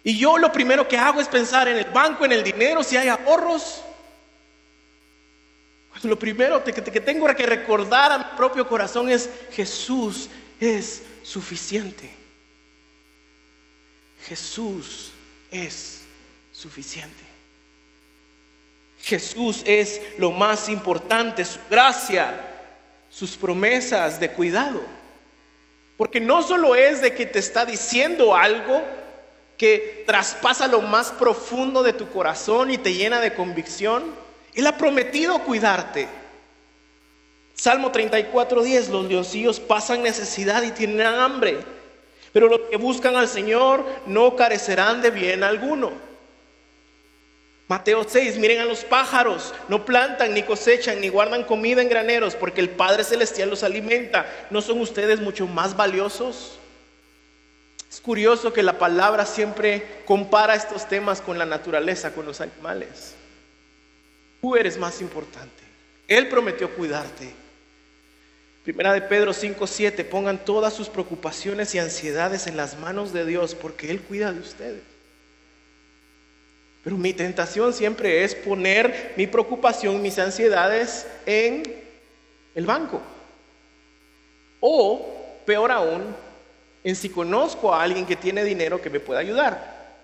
Y 0.03 0.17
yo 0.17 0.39
lo 0.39 0.51
primero 0.51 0.87
que 0.87 0.97
hago 0.97 1.21
es 1.21 1.27
pensar 1.27 1.67
en 1.67 1.77
el 1.77 1.91
banco, 1.91 2.25
en 2.25 2.31
el 2.31 2.43
dinero, 2.43 2.81
si 2.81 2.97
hay 2.97 3.09
ahorros. 3.09 3.83
Lo 6.01 6.19
primero 6.19 6.63
que 6.63 6.73
tengo 6.73 7.27
que 7.33 7.45
recordar 7.45 8.11
a 8.11 8.17
mi 8.17 8.25
propio 8.35 8.67
corazón 8.67 9.09
es 9.09 9.29
Jesús 9.51 10.29
es 10.59 11.03
suficiente. 11.23 12.09
Jesús 14.27 15.11
es 15.51 16.01
suficiente. 16.51 17.23
Jesús 19.01 19.63
es 19.65 20.01
lo 20.17 20.31
más 20.31 20.69
importante, 20.69 21.43
su 21.43 21.59
gracia, 21.69 22.39
sus 23.09 23.35
promesas 23.35 24.19
de 24.19 24.31
cuidado. 24.31 24.81
Porque 25.97 26.21
no 26.21 26.41
solo 26.41 26.75
es 26.75 27.01
de 27.01 27.13
que 27.13 27.25
te 27.25 27.39
está 27.39 27.65
diciendo 27.65 28.35
algo 28.35 28.81
que 29.57 30.03
traspasa 30.07 30.67
lo 30.67 30.81
más 30.81 31.11
profundo 31.11 31.83
de 31.83 31.93
tu 31.93 32.09
corazón 32.09 32.71
y 32.71 32.77
te 32.77 32.93
llena 32.93 33.19
de 33.19 33.33
convicción, 33.33 34.15
él 34.55 34.67
ha 34.67 34.77
prometido 34.77 35.39
cuidarte. 35.39 36.07
Salmo 37.55 37.91
34:10, 37.91 38.89
los 38.89 39.07
diosíos 39.07 39.59
pasan 39.59 40.03
necesidad 40.03 40.63
y 40.63 40.71
tienen 40.71 41.01
hambre, 41.01 41.59
pero 42.31 42.47
los 42.47 42.61
que 42.69 42.77
buscan 42.77 43.15
al 43.15 43.27
Señor 43.27 43.85
no 44.05 44.35
carecerán 44.35 45.01
de 45.01 45.11
bien 45.11 45.43
alguno. 45.43 45.91
Mateo 47.67 48.05
6, 48.07 48.37
miren 48.37 48.59
a 48.59 48.65
los 48.65 48.83
pájaros, 48.83 49.53
no 49.69 49.85
plantan 49.85 50.33
ni 50.33 50.43
cosechan 50.43 50.99
ni 50.99 51.07
guardan 51.07 51.43
comida 51.43 51.81
en 51.81 51.89
graneros, 51.89 52.35
porque 52.35 52.59
el 52.59 52.69
Padre 52.69 53.03
Celestial 53.03 53.49
los 53.49 53.63
alimenta. 53.63 54.25
¿No 54.49 54.61
son 54.61 54.81
ustedes 54.81 55.21
mucho 55.21 55.47
más 55.47 55.75
valiosos? 55.75 56.59
Es 57.89 58.01
curioso 58.01 58.51
que 58.51 58.63
la 58.63 58.77
palabra 58.77 59.25
siempre 59.25 60.01
compara 60.05 60.55
estos 60.55 60.89
temas 60.89 61.21
con 61.21 61.37
la 61.37 61.45
naturaleza, 61.45 62.13
con 62.13 62.25
los 62.25 62.41
animales. 62.41 63.15
Tú 64.43 64.57
eres 64.57 64.77
más 64.77 64.99
importante. 64.99 65.63
Él 66.05 66.27
prometió 66.27 66.69
cuidarte. 66.75 67.29
Primera 68.65 68.91
de 68.91 69.01
Pedro 69.01 69.31
5:7, 69.31 70.03
pongan 70.03 70.43
todas 70.43 70.73
sus 70.73 70.89
preocupaciones 70.89 71.73
y 71.73 71.79
ansiedades 71.79 72.45
en 72.47 72.57
las 72.57 72.77
manos 72.77 73.13
de 73.13 73.25
Dios 73.25 73.55
porque 73.55 73.89
Él 73.89 74.01
cuida 74.01 74.33
de 74.33 74.41
ustedes. 74.41 74.81
Pero 76.83 76.97
mi 76.97 77.13
tentación 77.13 77.71
siempre 77.71 78.25
es 78.25 78.35
poner 78.35 79.13
mi 79.15 79.27
preocupación, 79.27 80.01
mis 80.01 80.19
ansiedades 80.19 81.07
en 81.25 81.63
el 82.53 82.65
banco. 82.65 83.01
O, 84.59 85.39
peor 85.45 85.71
aún, 85.71 86.13
en 86.83 86.97
si 86.97 87.07
conozco 87.07 87.73
a 87.73 87.81
alguien 87.81 88.05
que 88.05 88.17
tiene 88.17 88.43
dinero 88.43 88.81
que 88.81 88.89
me 88.89 88.99
pueda 88.99 89.21
ayudar. 89.21 89.95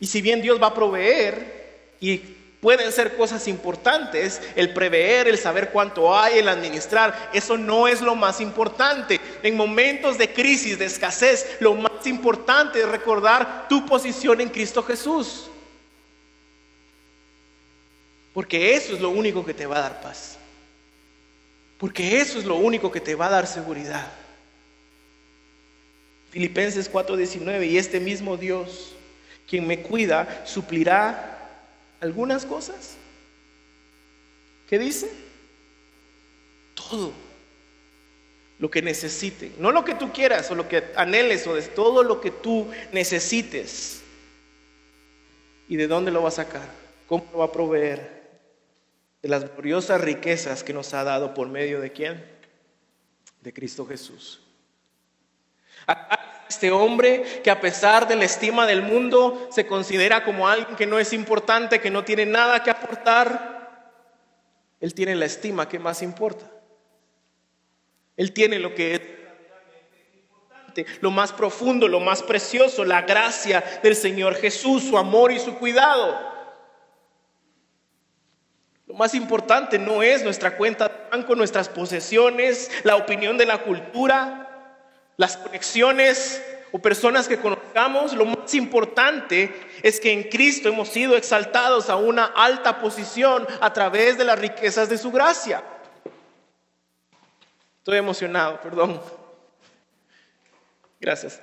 Y 0.00 0.06
si 0.06 0.22
bien 0.22 0.40
Dios 0.40 0.58
va 0.58 0.68
a 0.68 0.74
proveer 0.74 1.61
y 2.02 2.18
pueden 2.60 2.90
ser 2.92 3.16
cosas 3.16 3.46
importantes, 3.46 4.42
el 4.56 4.74
prever, 4.74 5.28
el 5.28 5.38
saber 5.38 5.70
cuánto 5.70 6.14
hay, 6.14 6.40
el 6.40 6.48
administrar, 6.48 7.30
eso 7.32 7.56
no 7.56 7.86
es 7.86 8.00
lo 8.00 8.16
más 8.16 8.40
importante. 8.40 9.20
En 9.44 9.56
momentos 9.56 10.18
de 10.18 10.32
crisis, 10.32 10.78
de 10.78 10.86
escasez, 10.86 11.56
lo 11.60 11.76
más 11.76 12.04
importante 12.06 12.80
es 12.80 12.88
recordar 12.88 13.68
tu 13.68 13.86
posición 13.86 14.40
en 14.40 14.48
Cristo 14.48 14.82
Jesús. 14.82 15.48
Porque 18.34 18.74
eso 18.74 18.94
es 18.94 19.00
lo 19.00 19.10
único 19.10 19.46
que 19.46 19.54
te 19.54 19.66
va 19.66 19.76
a 19.76 19.82
dar 19.82 20.00
paz. 20.00 20.38
Porque 21.78 22.20
eso 22.20 22.38
es 22.38 22.44
lo 22.44 22.56
único 22.56 22.90
que 22.90 23.00
te 23.00 23.14
va 23.14 23.26
a 23.26 23.30
dar 23.30 23.46
seguridad. 23.46 24.10
Filipenses 26.32 26.90
4:19, 26.90 27.64
y 27.66 27.78
este 27.78 28.00
mismo 28.00 28.36
Dios, 28.36 28.94
quien 29.48 29.66
me 29.68 29.82
cuida, 29.82 30.42
suplirá 30.46 31.32
algunas 32.02 32.44
cosas. 32.44 32.96
¿Qué 34.68 34.78
dice? 34.78 35.10
Todo 36.74 37.12
lo 38.58 38.70
que 38.70 38.82
necesite, 38.82 39.52
no 39.58 39.72
lo 39.72 39.84
que 39.84 39.94
tú 39.94 40.12
quieras 40.12 40.50
o 40.50 40.54
lo 40.54 40.68
que 40.68 40.84
anheles 40.96 41.46
o 41.46 41.54
de 41.54 41.62
todo 41.62 42.02
lo 42.02 42.20
que 42.20 42.30
tú 42.30 42.68
necesites. 42.92 44.02
¿Y 45.68 45.76
de 45.76 45.86
dónde 45.86 46.10
lo 46.10 46.22
va 46.22 46.28
a 46.28 46.32
sacar? 46.32 46.68
¿Cómo 47.08 47.26
lo 47.32 47.38
va 47.38 47.46
a 47.46 47.52
proveer? 47.52 48.22
De 49.22 49.28
las 49.28 49.44
gloriosas 49.44 50.00
riquezas 50.00 50.64
que 50.64 50.72
nos 50.72 50.92
ha 50.94 51.04
dado 51.04 51.34
por 51.34 51.48
medio 51.48 51.80
de 51.80 51.92
quién? 51.92 52.24
De 53.40 53.52
Cristo 53.52 53.86
Jesús 53.86 54.42
este 56.52 56.70
hombre 56.70 57.40
que 57.42 57.50
a 57.50 57.60
pesar 57.60 58.06
de 58.06 58.14
la 58.14 58.26
estima 58.26 58.66
del 58.66 58.82
mundo 58.82 59.48
se 59.50 59.66
considera 59.66 60.22
como 60.22 60.46
alguien 60.46 60.76
que 60.76 60.86
no 60.86 60.98
es 60.98 61.12
importante, 61.14 61.80
que 61.80 61.90
no 61.90 62.04
tiene 62.04 62.26
nada 62.26 62.62
que 62.62 62.70
aportar, 62.70 63.52
él 64.80 64.94
tiene 64.94 65.14
la 65.14 65.24
estima 65.24 65.68
que 65.68 65.78
más 65.78 66.02
importa. 66.02 66.44
Él 68.16 68.32
tiene 68.32 68.58
lo 68.58 68.74
que 68.74 68.94
es 68.94 69.00
importante, 70.14 70.86
lo 71.00 71.10
más 71.10 71.32
profundo, 71.32 71.88
lo 71.88 72.00
más 72.00 72.22
precioso, 72.22 72.84
la 72.84 73.00
gracia 73.02 73.64
del 73.82 73.96
Señor 73.96 74.34
Jesús, 74.34 74.82
su 74.82 74.98
amor 74.98 75.32
y 75.32 75.38
su 75.38 75.54
cuidado. 75.54 76.32
Lo 78.86 78.94
más 78.94 79.14
importante 79.14 79.78
no 79.78 80.02
es 80.02 80.22
nuestra 80.22 80.58
cuenta 80.58 80.88
de 80.88 80.94
banco, 81.10 81.34
nuestras 81.34 81.70
posesiones, 81.70 82.70
la 82.84 82.96
opinión 82.96 83.38
de 83.38 83.46
la 83.46 83.62
cultura, 83.62 84.51
las 85.16 85.36
conexiones 85.36 86.42
o 86.72 86.78
personas 86.78 87.28
que 87.28 87.38
conozcamos, 87.38 88.14
lo 88.14 88.24
más 88.24 88.54
importante 88.54 89.54
es 89.82 90.00
que 90.00 90.10
en 90.10 90.24
Cristo 90.24 90.68
hemos 90.68 90.88
sido 90.88 91.16
exaltados 91.16 91.90
a 91.90 91.96
una 91.96 92.24
alta 92.24 92.80
posición 92.80 93.46
a 93.60 93.72
través 93.72 94.16
de 94.16 94.24
las 94.24 94.38
riquezas 94.38 94.88
de 94.88 94.96
su 94.96 95.10
gracia. 95.10 95.62
Estoy 97.78 97.98
emocionado, 97.98 98.60
perdón. 98.60 99.00
Gracias. 100.98 101.40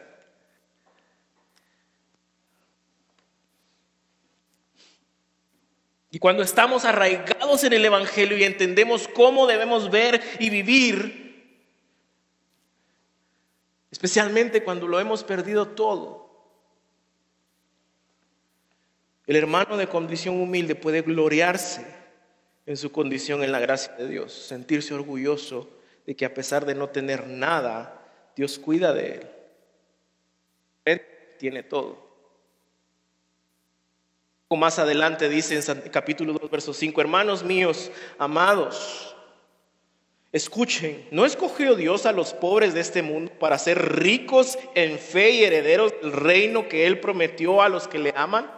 Y 6.12 6.18
cuando 6.18 6.42
estamos 6.42 6.86
arraigados 6.86 7.64
en 7.64 7.74
el 7.74 7.86
Evangelio 7.86 8.36
y 8.38 8.44
entendemos 8.44 9.08
cómo 9.08 9.46
debemos 9.46 9.92
ver 9.92 10.22
y 10.40 10.50
vivir, 10.50 11.29
especialmente 13.92 14.64
cuando 14.64 14.88
lo 14.88 15.00
hemos 15.00 15.24
perdido 15.24 15.70
todo. 15.70 16.30
El 19.26 19.36
hermano 19.36 19.78
de 19.78 19.88
condición 19.88 20.42
humilde 20.42 20.76
puede 20.76 21.02
gloriarse 21.02 21.86
en 22.66 22.78
su 22.78 22.92
condición 22.92 23.44
en 23.44 23.52
la 23.52 23.60
gracia 23.60 23.94
de 23.94 24.08
Dios, 24.08 24.34
sentirse 24.34 24.94
orgulloso 24.94 25.70
de 26.06 26.16
que 26.16 26.26
a 26.26 26.34
pesar 26.34 26.66
de 26.66 26.76
no 26.76 26.90
tener 26.90 27.28
nada, 27.28 28.00
Dios 28.36 28.58
cuida 28.58 28.94
de 28.94 29.14
él. 29.14 29.30
Él 30.86 31.02
tiene 31.38 31.64
todo. 31.64 32.10
Más 34.50 34.80
adelante 34.80 35.30
dice 35.30 35.60
en 35.60 35.82
capítulo 35.92 36.34
2, 36.34 36.50
verso 36.50 36.74
5, 36.74 37.00
hermanos 37.02 37.44
míos, 37.44 37.92
amados, 38.18 39.16
Escuchen, 40.32 41.08
¿no 41.10 41.26
escogió 41.26 41.76
Dios 41.76 42.06
a 42.06 42.12
los 42.12 42.34
pobres 42.34 42.76
de 42.76 42.82
este 42.82 43.02
mundo 43.02 43.32
para 43.40 43.58
ser 43.58 43.98
ricos 43.98 44.60
en 44.76 45.00
fe 45.00 45.32
y 45.32 45.44
herederos 45.44 45.92
del 46.02 46.12
reino 46.12 46.70
que 46.70 46.86
Él 46.86 47.00
prometió 47.00 47.64
a 47.64 47.70
los 47.70 47.88
que 47.88 47.98
le 47.98 48.14
aman? 48.16 48.52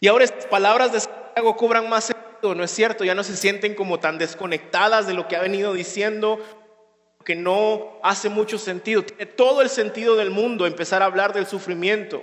Y 0.00 0.08
ahora 0.08 0.24
estas 0.24 0.46
palabras 0.46 0.92
de 0.92 1.00
Santiago 1.00 1.56
cobran 1.56 1.88
más 1.90 2.04
sentido, 2.04 2.54
¿no 2.54 2.64
es 2.64 2.70
cierto? 2.70 3.04
Ya 3.04 3.14
no 3.14 3.24
se 3.24 3.36
sienten 3.36 3.74
como 3.74 4.00
tan 4.00 4.16
desconectadas 4.16 5.06
de 5.06 5.12
lo 5.12 5.28
que 5.28 5.36
ha 5.36 5.42
venido 5.42 5.74
diciendo, 5.74 6.38
que 7.24 7.34
no 7.36 7.98
hace 8.02 8.30
mucho 8.30 8.56
sentido. 8.56 9.04
Tiene 9.04 9.26
todo 9.26 9.60
el 9.60 9.68
sentido 9.68 10.16
del 10.16 10.30
mundo 10.30 10.66
empezar 10.66 11.02
a 11.02 11.06
hablar 11.06 11.34
del 11.34 11.46
sufrimiento. 11.46 12.22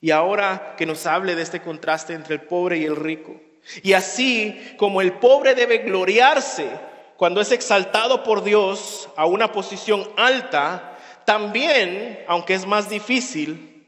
Y 0.00 0.10
ahora 0.10 0.74
que 0.78 0.86
nos 0.86 1.06
hable 1.06 1.34
de 1.34 1.42
este 1.42 1.60
contraste 1.60 2.14
entre 2.14 2.36
el 2.36 2.42
pobre 2.42 2.78
y 2.78 2.84
el 2.84 2.96
rico. 2.96 3.38
Y 3.82 3.92
así 3.92 4.74
como 4.76 5.00
el 5.00 5.14
pobre 5.14 5.54
debe 5.54 5.78
gloriarse 5.78 6.68
cuando 7.16 7.40
es 7.40 7.52
exaltado 7.52 8.22
por 8.22 8.44
Dios 8.44 9.08
a 9.16 9.26
una 9.26 9.52
posición 9.52 10.08
alta, 10.16 10.96
también, 11.24 12.24
aunque 12.28 12.54
es 12.54 12.64
más 12.64 12.88
difícil, 12.88 13.86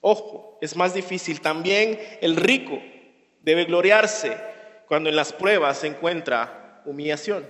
ojo, 0.00 0.58
es 0.60 0.76
más 0.76 0.92
difícil, 0.92 1.40
también 1.40 1.98
el 2.20 2.36
rico 2.36 2.78
debe 3.42 3.64
gloriarse 3.64 4.36
cuando 4.86 5.08
en 5.08 5.16
las 5.16 5.32
pruebas 5.32 5.78
se 5.78 5.86
encuentra 5.86 6.82
humillación. 6.84 7.46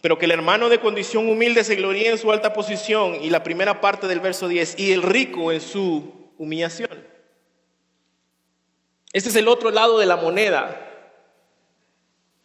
Pero 0.00 0.18
que 0.18 0.24
el 0.24 0.32
hermano 0.32 0.68
de 0.68 0.80
condición 0.80 1.28
humilde 1.28 1.64
se 1.64 1.76
gloríe 1.76 2.10
en 2.10 2.18
su 2.18 2.32
alta 2.32 2.52
posición 2.52 3.16
y 3.22 3.30
la 3.30 3.42
primera 3.42 3.80
parte 3.80 4.08
del 4.08 4.20
verso 4.20 4.48
10, 4.48 4.78
y 4.78 4.92
el 4.92 5.02
rico 5.02 5.52
en 5.52 5.60
su 5.60 6.30
humillación. 6.38 7.11
Este 9.12 9.28
es 9.28 9.36
el 9.36 9.48
otro 9.48 9.70
lado 9.70 9.98
de 9.98 10.06
la 10.06 10.16
moneda. 10.16 10.88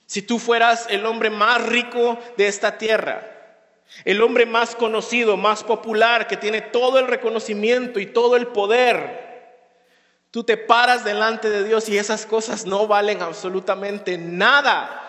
Si 0.05 0.21
tú 0.21 0.39
fueras 0.39 0.87
el 0.89 1.05
hombre 1.05 1.29
más 1.29 1.65
rico 1.65 2.17
de 2.37 2.47
esta 2.47 2.77
tierra, 2.77 3.37
el 4.05 4.21
hombre 4.21 4.45
más 4.45 4.75
conocido, 4.75 5.37
más 5.37 5.63
popular, 5.63 6.27
que 6.27 6.37
tiene 6.37 6.61
todo 6.61 6.99
el 6.99 7.07
reconocimiento 7.07 7.99
y 7.99 8.05
todo 8.05 8.35
el 8.35 8.47
poder, 8.47 9.27
tú 10.31 10.43
te 10.43 10.57
paras 10.57 11.03
delante 11.03 11.49
de 11.49 11.63
Dios 11.63 11.87
y 11.89 11.97
esas 11.97 12.25
cosas 12.25 12.65
no 12.65 12.87
valen 12.87 13.21
absolutamente 13.21 14.17
nada. 14.17 15.03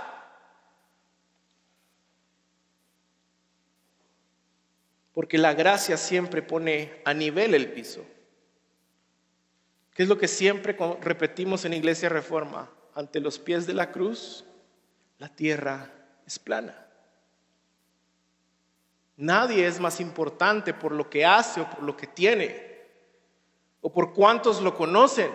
Porque 5.12 5.38
la 5.38 5.54
gracia 5.54 5.96
siempre 5.96 6.42
pone 6.42 7.02
a 7.04 7.12
nivel 7.14 7.54
el 7.54 7.72
piso. 7.72 8.04
¿Qué 9.98 10.04
es 10.04 10.08
lo 10.08 10.16
que 10.16 10.28
siempre 10.28 10.76
repetimos 11.00 11.64
en 11.64 11.72
Iglesia 11.72 12.08
Reforma? 12.08 12.70
Ante 12.94 13.18
los 13.18 13.40
pies 13.40 13.66
de 13.66 13.74
la 13.74 13.90
cruz, 13.90 14.44
la 15.18 15.28
tierra 15.28 15.90
es 16.24 16.38
plana. 16.38 16.86
Nadie 19.16 19.66
es 19.66 19.80
más 19.80 19.98
importante 19.98 20.72
por 20.72 20.92
lo 20.92 21.10
que 21.10 21.26
hace 21.26 21.62
o 21.62 21.68
por 21.68 21.82
lo 21.82 21.96
que 21.96 22.06
tiene 22.06 22.80
o 23.80 23.92
por 23.92 24.14
cuántos 24.14 24.62
lo 24.62 24.76
conocen. 24.76 25.32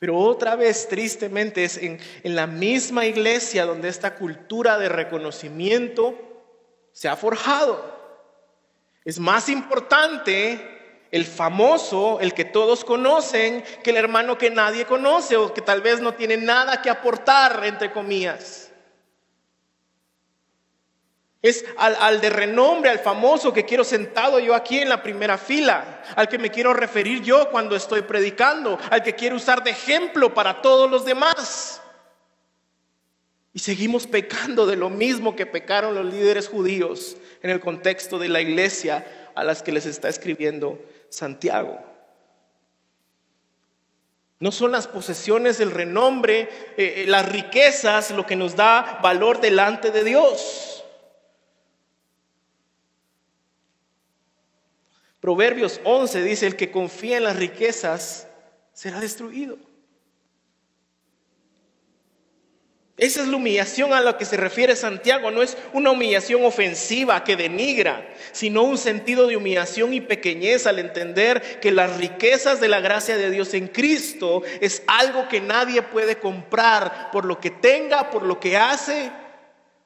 Pero 0.00 0.18
otra 0.18 0.56
vez, 0.56 0.88
tristemente, 0.88 1.62
es 1.62 1.76
en, 1.76 2.00
la 2.24 2.48
misma 2.48 3.06
iglesia 3.06 3.66
donde 3.66 3.88
esta 3.88 4.16
cultura 4.16 4.78
de 4.78 4.88
reconocimiento 4.88 6.18
se 6.90 7.08
ha 7.08 7.14
forjado. 7.14 8.02
Es 9.04 9.20
más 9.20 9.48
importante 9.48 10.71
el 11.12 11.26
famoso, 11.26 12.18
el 12.20 12.32
que 12.32 12.46
todos 12.46 12.84
conocen, 12.84 13.62
que 13.84 13.90
el 13.90 13.98
hermano 13.98 14.38
que 14.38 14.50
nadie 14.50 14.86
conoce 14.86 15.36
o 15.36 15.52
que 15.52 15.60
tal 15.60 15.82
vez 15.82 16.00
no 16.00 16.14
tiene 16.14 16.38
nada 16.38 16.80
que 16.80 16.88
aportar, 16.88 17.62
entre 17.66 17.92
comillas. 17.92 18.70
Es 21.42 21.66
al, 21.76 22.20
de 22.20 22.30
renombre, 22.30 22.88
al 22.88 23.00
famoso 23.00 23.52
que 23.52 23.66
quiero 23.66 23.84
sentado 23.84 24.38
yo 24.38 24.54
aquí 24.54 24.78
en 24.78 24.88
la 24.88 25.02
primera 25.02 25.36
fila, 25.36 26.02
al 26.16 26.28
que 26.28 26.38
me 26.38 26.50
quiero 26.50 26.72
referir 26.72 27.20
yo 27.20 27.50
cuando 27.50 27.76
estoy 27.76 28.02
predicando, 28.02 28.78
al 28.90 29.02
que 29.02 29.14
quiero 29.14 29.36
usar 29.36 29.62
de 29.62 29.70
ejemplo 29.70 30.32
para 30.32 30.62
todos 30.62 30.90
los 30.90 31.04
demás. 31.04 31.82
Y 33.52 33.58
seguimos 33.58 34.06
pecando 34.06 34.66
de 34.66 34.76
lo 34.76 34.88
mismo 34.88 35.36
que 35.36 35.44
pecaron 35.44 35.94
los 35.94 36.06
líderes 36.06 36.48
judíos 36.48 37.18
en 37.42 37.50
el 37.50 37.60
contexto 37.60 38.18
de 38.18 38.30
la 38.30 38.40
iglesia 38.40 39.04
a 39.34 39.44
las 39.44 39.62
que 39.62 39.72
les 39.72 39.84
está 39.84 40.08
escribiendo 40.08 40.78
Santiago. 41.12 41.78
No 44.40 44.50
son 44.50 44.72
las 44.72 44.88
posesiones, 44.88 45.60
el 45.60 45.70
renombre, 45.70 46.48
eh, 46.76 46.94
eh, 46.96 47.04
las 47.06 47.30
riquezas 47.30 48.10
lo 48.10 48.26
que 48.26 48.34
nos 48.34 48.56
da 48.56 48.98
valor 49.02 49.40
delante 49.40 49.92
de 49.92 50.02
Dios. 50.02 50.84
Proverbios 55.20 55.80
11 55.84 56.22
dice, 56.24 56.46
el 56.48 56.56
que 56.56 56.72
confía 56.72 57.18
en 57.18 57.24
las 57.24 57.36
riquezas 57.36 58.26
será 58.72 58.98
destruido. 58.98 59.58
Esa 62.98 63.22
es 63.22 63.28
la 63.28 63.36
humillación 63.36 63.94
a 63.94 64.00
la 64.02 64.18
que 64.18 64.26
se 64.26 64.36
refiere 64.36 64.76
Santiago. 64.76 65.30
No 65.30 65.42
es 65.42 65.56
una 65.72 65.90
humillación 65.90 66.44
ofensiva 66.44 67.24
que 67.24 67.36
denigra, 67.36 68.06
sino 68.32 68.62
un 68.62 68.76
sentido 68.76 69.26
de 69.26 69.36
humillación 69.36 69.94
y 69.94 70.02
pequeñez 70.02 70.66
al 70.66 70.78
entender 70.78 71.60
que 71.60 71.72
las 71.72 71.96
riquezas 71.96 72.60
de 72.60 72.68
la 72.68 72.80
gracia 72.80 73.16
de 73.16 73.30
Dios 73.30 73.54
en 73.54 73.68
Cristo 73.68 74.42
es 74.60 74.82
algo 74.86 75.26
que 75.28 75.40
nadie 75.40 75.80
puede 75.82 76.18
comprar 76.18 77.10
por 77.10 77.24
lo 77.24 77.40
que 77.40 77.50
tenga, 77.50 78.10
por 78.10 78.24
lo 78.24 78.38
que 78.38 78.58
hace 78.58 79.10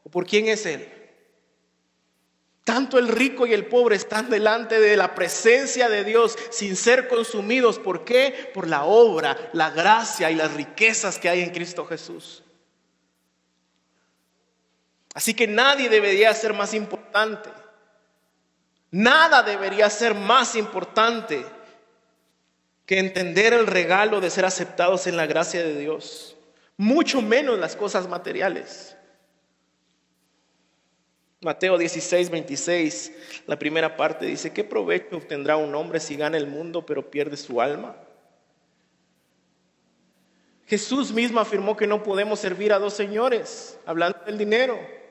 o 0.02 0.10
por 0.10 0.26
quién 0.26 0.48
es 0.48 0.66
Él. 0.66 0.88
Tanto 2.64 2.98
el 2.98 3.06
rico 3.06 3.46
y 3.46 3.54
el 3.54 3.66
pobre 3.66 3.94
están 3.94 4.28
delante 4.28 4.80
de 4.80 4.96
la 4.96 5.14
presencia 5.14 5.88
de 5.88 6.02
Dios 6.02 6.36
sin 6.50 6.74
ser 6.74 7.06
consumidos. 7.06 7.78
¿Por 7.78 8.04
qué? 8.04 8.50
Por 8.52 8.66
la 8.66 8.82
obra, 8.82 9.50
la 9.52 9.70
gracia 9.70 10.32
y 10.32 10.34
las 10.34 10.52
riquezas 10.52 11.16
que 11.18 11.28
hay 11.28 11.42
en 11.42 11.50
Cristo 11.50 11.86
Jesús. 11.86 12.42
Así 15.16 15.32
que 15.32 15.46
nadie 15.46 15.88
debería 15.88 16.34
ser 16.34 16.52
más 16.52 16.74
importante. 16.74 17.48
Nada 18.90 19.42
debería 19.42 19.88
ser 19.88 20.14
más 20.14 20.54
importante 20.54 21.42
que 22.84 22.98
entender 22.98 23.54
el 23.54 23.66
regalo 23.66 24.20
de 24.20 24.28
ser 24.28 24.44
aceptados 24.44 25.06
en 25.06 25.16
la 25.16 25.24
gracia 25.24 25.62
de 25.62 25.78
Dios. 25.78 26.36
Mucho 26.76 27.22
menos 27.22 27.58
las 27.58 27.76
cosas 27.76 28.06
materiales. 28.06 28.94
Mateo 31.40 31.78
16, 31.78 32.28
26, 32.28 33.12
la 33.46 33.58
primera 33.58 33.96
parte 33.96 34.26
dice, 34.26 34.52
¿qué 34.52 34.64
provecho 34.64 35.16
obtendrá 35.16 35.56
un 35.56 35.74
hombre 35.74 35.98
si 35.98 36.16
gana 36.16 36.36
el 36.36 36.46
mundo 36.46 36.84
pero 36.84 37.10
pierde 37.10 37.38
su 37.38 37.62
alma? 37.62 37.96
Jesús 40.66 41.10
mismo 41.10 41.40
afirmó 41.40 41.74
que 41.74 41.86
no 41.86 42.02
podemos 42.02 42.38
servir 42.38 42.74
a 42.74 42.78
dos 42.78 42.92
señores, 42.92 43.78
hablando 43.86 44.18
del 44.26 44.36
dinero. 44.36 45.05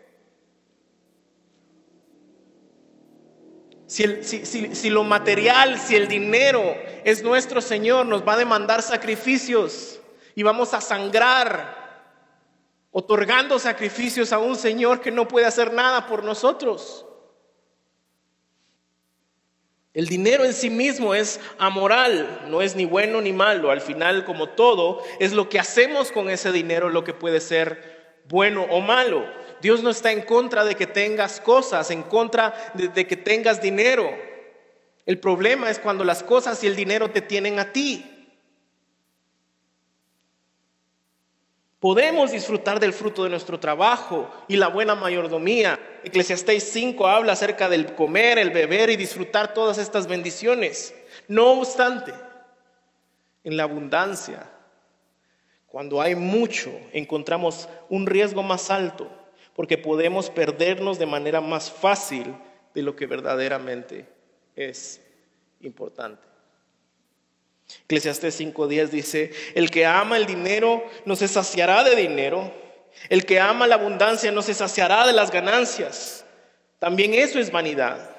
Si, 3.88 4.90
lo 4.90 5.04
material, 5.04 5.80
si 5.80 5.96
el 5.96 6.08
dinero 6.08 6.76
es 7.04 7.24
nuestro 7.24 7.62
Señor, 7.62 8.06
nos 8.06 8.28
va 8.28 8.34
a 8.34 8.38
demandar 8.38 8.82
sacrificios 8.82 10.00
y 10.34 10.44
vamos 10.44 10.74
a 10.74 10.82
sangrar 10.82 11.86
otorgando 12.92 13.60
sacrificios 13.60 14.34
a 14.34 14.40
un 14.40 14.56
Señor 14.56 15.02
que 15.02 15.12
no 15.12 15.28
puede 15.28 15.46
hacer 15.46 15.72
nada 15.72 16.08
por 16.08 16.24
nosotros. 16.24 17.06
El 19.94 20.08
dinero 20.08 20.44
en 20.44 20.54
sí 20.54 20.70
mismo 20.70 21.14
es 21.14 21.40
amoral, 21.58 22.48
no 22.50 22.62
es 22.62 22.76
ni 22.76 22.86
bueno 22.86 23.22
ni 23.22 23.32
malo. 23.32 23.72
Al 23.72 23.82
final, 23.82 24.26
como 24.26 24.50
todo, 24.50 25.02
es 25.20 25.32
lo 25.32 25.48
que 25.48 25.60
hacemos 25.60 26.12
con 26.12 26.30
ese 26.30 26.52
dinero 26.52 26.90
lo 26.90 27.04
que 27.04 27.14
puede 27.14 27.40
ser 27.40 28.24
bueno 28.28 28.64
o 28.64 28.82
malo. 28.82 29.26
Dios 29.66 29.82
no 29.82 29.90
está 29.90 30.12
en 30.12 30.22
contra 30.22 30.64
de 30.64 30.76
que 30.76 30.86
tengas 30.86 31.42
cosas, 31.42 31.90
en 31.90 32.04
contra 32.04 32.54
de, 32.76 33.08
que 33.08 33.18
tengas 33.18 33.60
dinero. 33.60 34.16
El 35.08 35.20
problema 35.20 35.72
es 35.72 35.80
cuando 35.80 36.04
las 36.04 36.22
cosas 36.22 36.64
y 36.64 36.68
el 36.68 36.76
dinero 36.76 37.10
te 37.10 37.22
tienen 37.22 37.58
a 37.58 37.74
ti. 37.74 38.06
Podemos 41.80 42.32
disfrutar 42.32 42.80
del 42.80 42.94
fruto 42.94 43.24
de 43.24 43.32
nuestro 43.32 43.60
trabajo 43.60 44.30
y 44.48 44.56
la 44.56 44.68
buena 44.68 44.94
mayordomía. 44.94 45.80
Eclesiastés 46.04 46.70
5 46.72 47.08
habla 47.08 47.34
acerca 47.34 47.68
del 47.68 47.96
comer, 47.96 48.38
el 48.38 48.52
beber 48.52 48.92
y 48.92 48.96
disfrutar 48.96 49.56
todas 49.56 49.80
estas 49.80 50.06
bendiciones. 50.06 50.94
No 51.28 51.54
obstante, 51.54 52.14
en 53.44 53.58
la 53.58 53.64
abundancia, 53.64 54.48
cuando 55.66 56.00
hay 56.04 56.14
mucho, 56.14 56.70
encontramos 56.94 57.68
un 57.90 58.06
riesgo 58.06 58.44
más 58.44 58.70
alto 58.70 59.25
porque 59.56 59.78
podemos 59.78 60.30
perdernos 60.30 61.00
de 61.00 61.06
manera 61.06 61.42
más 61.42 61.72
fácil 61.72 62.36
de 62.74 62.82
lo 62.82 62.96
que 62.96 63.08
verdaderamente 63.08 64.06
es 64.56 65.02
importante. 65.62 66.22
Eclesiastes 67.86 68.40
5.10 68.40 68.90
dice, 68.90 69.32
el 69.56 69.72
que 69.72 69.86
ama 69.86 70.18
el 70.18 70.26
dinero 70.26 70.84
no 71.06 71.16
se 71.16 71.28
saciará 71.28 71.84
de 71.84 71.96
dinero, 71.96 72.52
el 73.10 73.26
que 73.26 73.40
ama 73.40 73.66
la 73.66 73.76
abundancia 73.76 74.32
no 74.32 74.42
se 74.42 74.54
saciará 74.54 75.08
de 75.08 75.14
las 75.14 75.32
ganancias. 75.32 76.26
También 76.78 77.14
eso 77.14 77.40
es 77.40 77.52
vanidad. 77.52 78.12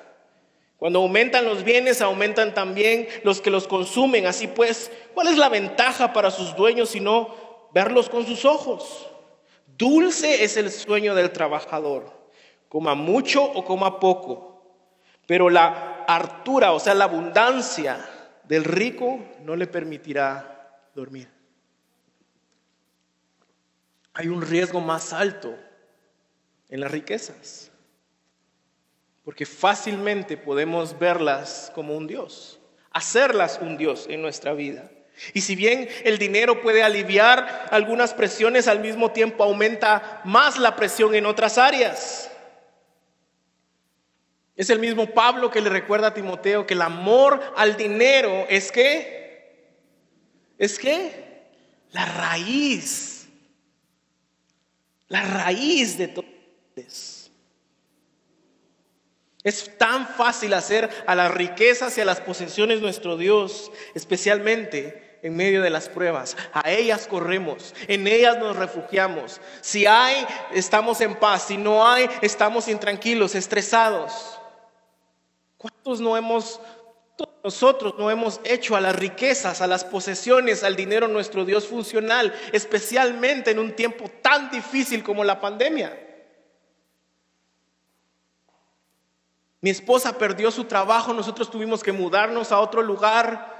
Cuando 0.78 1.00
aumentan 1.00 1.44
los 1.44 1.64
bienes, 1.64 2.00
aumentan 2.00 2.54
también 2.54 3.08
los 3.22 3.40
que 3.40 3.50
los 3.50 3.66
consumen. 3.66 4.26
Así 4.26 4.46
pues, 4.46 4.90
¿cuál 5.14 5.28
es 5.28 5.36
la 5.36 5.48
ventaja 5.48 6.12
para 6.12 6.30
sus 6.30 6.56
dueños 6.56 6.88
sino 6.90 7.68
verlos 7.72 8.08
con 8.08 8.26
sus 8.26 8.44
ojos? 8.44 9.06
Dulce 9.76 10.42
es 10.44 10.56
el 10.56 10.70
sueño 10.70 11.14
del 11.14 11.32
trabajador, 11.32 12.30
coma 12.68 12.94
mucho 12.94 13.44
o 13.44 13.64
coma 13.64 14.00
poco, 14.00 14.62
pero 15.26 15.50
la 15.50 16.04
hartura, 16.08 16.72
o 16.72 16.80
sea, 16.80 16.94
la 16.94 17.04
abundancia 17.04 18.08
del 18.44 18.64
rico 18.64 19.18
no 19.42 19.54
le 19.56 19.66
permitirá 19.66 20.80
dormir. 20.94 21.28
Hay 24.14 24.28
un 24.28 24.40
riesgo 24.40 24.80
más 24.80 25.12
alto 25.12 25.54
en 26.70 26.80
las 26.80 26.90
riquezas, 26.90 27.70
porque 29.24 29.44
fácilmente 29.44 30.38
podemos 30.38 30.98
verlas 30.98 31.70
como 31.74 31.94
un 31.94 32.06
Dios, 32.06 32.60
hacerlas 32.92 33.58
un 33.60 33.76
Dios 33.76 34.06
en 34.08 34.22
nuestra 34.22 34.54
vida. 34.54 34.90
Y 35.32 35.40
si 35.40 35.56
bien 35.56 35.88
el 36.04 36.18
dinero 36.18 36.60
puede 36.60 36.82
aliviar 36.82 37.68
algunas 37.70 38.12
presiones, 38.12 38.68
al 38.68 38.80
mismo 38.80 39.12
tiempo 39.12 39.44
aumenta 39.44 40.20
más 40.24 40.58
la 40.58 40.76
presión 40.76 41.14
en 41.14 41.26
otras 41.26 41.58
áreas. 41.58 42.30
Es 44.56 44.70
el 44.70 44.78
mismo 44.78 45.06
Pablo 45.06 45.50
que 45.50 45.60
le 45.60 45.70
recuerda 45.70 46.08
a 46.08 46.14
Timoteo 46.14 46.66
que 46.66 46.74
el 46.74 46.82
amor 46.82 47.40
al 47.56 47.76
dinero 47.76 48.46
es 48.48 48.72
que, 48.72 49.74
es 50.58 50.78
que 50.78 51.44
la 51.92 52.04
raíz, 52.04 53.28
la 55.08 55.22
raíz 55.22 55.98
de 55.98 56.08
todo. 56.08 56.24
Es 59.42 59.78
tan 59.78 60.08
fácil 60.08 60.54
hacer 60.54 60.90
a 61.06 61.14
las 61.14 61.32
riquezas 61.32 61.96
y 61.96 62.00
a 62.00 62.04
las 62.04 62.20
posesiones 62.20 62.80
nuestro 62.80 63.16
Dios, 63.16 63.70
especialmente 63.94 65.05
en 65.26 65.36
medio 65.36 65.60
de 65.60 65.70
las 65.70 65.88
pruebas. 65.88 66.36
A 66.52 66.70
ellas 66.70 67.08
corremos, 67.08 67.74
en 67.88 68.06
ellas 68.06 68.38
nos 68.38 68.54
refugiamos. 68.54 69.40
Si 69.60 69.84
hay, 69.84 70.24
estamos 70.52 71.00
en 71.00 71.16
paz. 71.16 71.48
Si 71.48 71.56
no 71.56 71.86
hay, 71.86 72.08
estamos 72.22 72.68
intranquilos, 72.68 73.34
estresados. 73.34 74.38
¿Cuántos 75.58 76.00
no 76.00 76.16
hemos, 76.16 76.60
nosotros 77.42 77.94
no 77.98 78.08
hemos 78.08 78.40
hecho 78.44 78.76
a 78.76 78.80
las 78.80 78.94
riquezas, 78.94 79.60
a 79.60 79.66
las 79.66 79.84
posesiones, 79.84 80.62
al 80.62 80.76
dinero 80.76 81.08
nuestro 81.08 81.44
Dios 81.44 81.66
funcional, 81.66 82.32
especialmente 82.52 83.50
en 83.50 83.58
un 83.58 83.72
tiempo 83.72 84.08
tan 84.22 84.48
difícil 84.50 85.02
como 85.02 85.24
la 85.24 85.40
pandemia? 85.40 86.04
Mi 89.60 89.70
esposa 89.70 90.16
perdió 90.16 90.52
su 90.52 90.64
trabajo, 90.64 91.12
nosotros 91.12 91.50
tuvimos 91.50 91.82
que 91.82 91.90
mudarnos 91.90 92.52
a 92.52 92.60
otro 92.60 92.80
lugar 92.82 93.55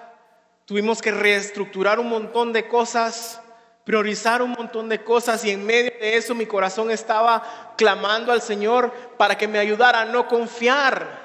Tuvimos 0.67 1.01
que 1.01 1.13
reestructurar 1.13 2.01
un 2.01 2.09
montón 2.09 2.53
de 2.53 2.67
cosas, 2.67 3.41
priorizar 3.85 4.43
un 4.43 4.51
montón 4.51 4.89
de 4.89 5.05
cosas 5.05 5.45
y 5.45 5.51
en 5.51 5.65
medio 5.65 5.93
de 5.93 6.17
eso 6.17 6.35
mi 6.35 6.45
corazón 6.45 6.91
estaba 6.91 7.75
clamando 7.79 8.33
al 8.33 8.43
Señor 8.43 8.93
para 9.17 9.39
que 9.39 9.47
me 9.47 9.61
ayudara 9.61 10.01
a 10.01 10.05
no 10.07 10.27
confiar 10.27 11.25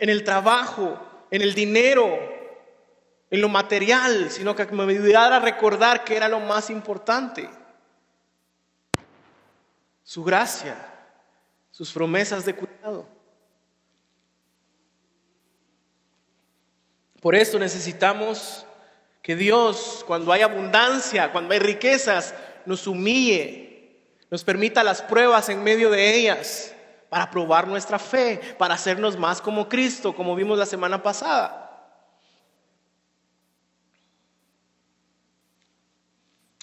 en 0.00 0.10
el 0.10 0.24
trabajo, 0.24 1.00
en 1.30 1.42
el 1.42 1.54
dinero, 1.54 2.18
en 3.30 3.40
lo 3.40 3.48
material, 3.48 4.32
sino 4.32 4.56
que 4.56 4.66
me 4.66 4.82
ayudara 4.82 5.36
a 5.36 5.40
recordar 5.40 6.02
que 6.02 6.16
era 6.16 6.28
lo 6.28 6.40
más 6.40 6.68
importante. 6.68 7.48
Su 10.02 10.24
gracia, 10.24 10.74
sus 11.70 11.92
promesas 11.92 12.44
de 12.44 12.56
cuidado. 12.56 13.06
Por 17.20 17.36
eso 17.36 17.60
necesitamos 17.60 18.66
que 19.22 19.36
Dios, 19.36 20.04
cuando 20.06 20.32
hay 20.32 20.42
abundancia, 20.42 21.30
cuando 21.30 21.54
hay 21.54 21.60
riquezas, 21.60 22.34
nos 22.66 22.86
humille, 22.86 24.00
nos 24.30 24.42
permita 24.42 24.82
las 24.82 25.00
pruebas 25.00 25.48
en 25.48 25.62
medio 25.62 25.90
de 25.90 26.16
ellas 26.16 26.74
para 27.08 27.30
probar 27.30 27.68
nuestra 27.68 27.98
fe, 27.98 28.40
para 28.58 28.74
hacernos 28.74 29.16
más 29.16 29.40
como 29.40 29.68
Cristo, 29.68 30.14
como 30.14 30.34
vimos 30.34 30.58
la 30.58 30.66
semana 30.66 31.02
pasada. 31.02 31.62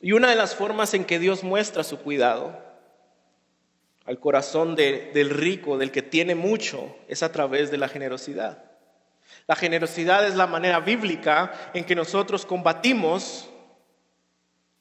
Y 0.01 0.11
una 0.11 0.29
de 0.29 0.35
las 0.35 0.55
formas 0.55 0.93
en 0.93 1.05
que 1.05 1.19
Dios 1.19 1.43
muestra 1.43 1.83
su 1.83 1.99
cuidado 1.99 2.57
al 4.05 4.19
corazón 4.19 4.75
del 4.75 5.29
rico, 5.29 5.77
del 5.77 5.91
que 5.91 6.01
tiene 6.01 6.35
mucho, 6.35 6.95
es 7.07 7.21
a 7.21 7.31
través 7.31 7.69
de 7.69 7.77
la 7.77 7.87
generosidad. 7.87 8.68
La 9.49 9.55
generosidad 9.55 10.27
es 10.27 10.35
la 10.35 10.45
manera 10.45 10.79
bíblica 10.79 11.71
en 11.73 11.83
que 11.83 11.95
nosotros 11.95 12.45
combatimos 12.45 13.49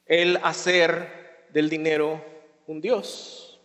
el 0.05 0.39
hacer 0.43 1.47
del 1.49 1.71
dinero 1.71 2.23
un 2.67 2.79
Dios. 2.79 3.59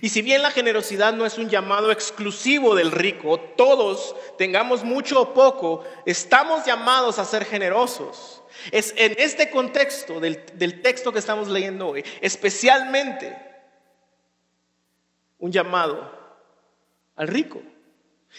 Y 0.00 0.10
si 0.10 0.22
bien 0.22 0.42
la 0.42 0.52
generosidad 0.52 1.12
no 1.12 1.26
es 1.26 1.38
un 1.38 1.50
llamado 1.50 1.90
exclusivo 1.90 2.76
del 2.76 2.92
rico, 2.92 3.40
todos, 3.56 4.14
tengamos 4.38 4.84
mucho 4.84 5.22
o 5.22 5.34
poco, 5.34 5.82
estamos 6.06 6.64
llamados 6.64 7.18
a 7.18 7.24
ser 7.24 7.44
generosos. 7.44 8.40
Es 8.70 8.94
en 8.96 9.16
este 9.18 9.50
contexto 9.50 10.20
del, 10.20 10.40
del 10.54 10.82
texto 10.82 11.12
que 11.12 11.18
estamos 11.18 11.48
leyendo 11.48 11.88
hoy, 11.88 12.04
especialmente 12.20 13.36
un 15.40 15.50
llamado 15.50 16.16
al 17.16 17.26
rico. 17.26 17.60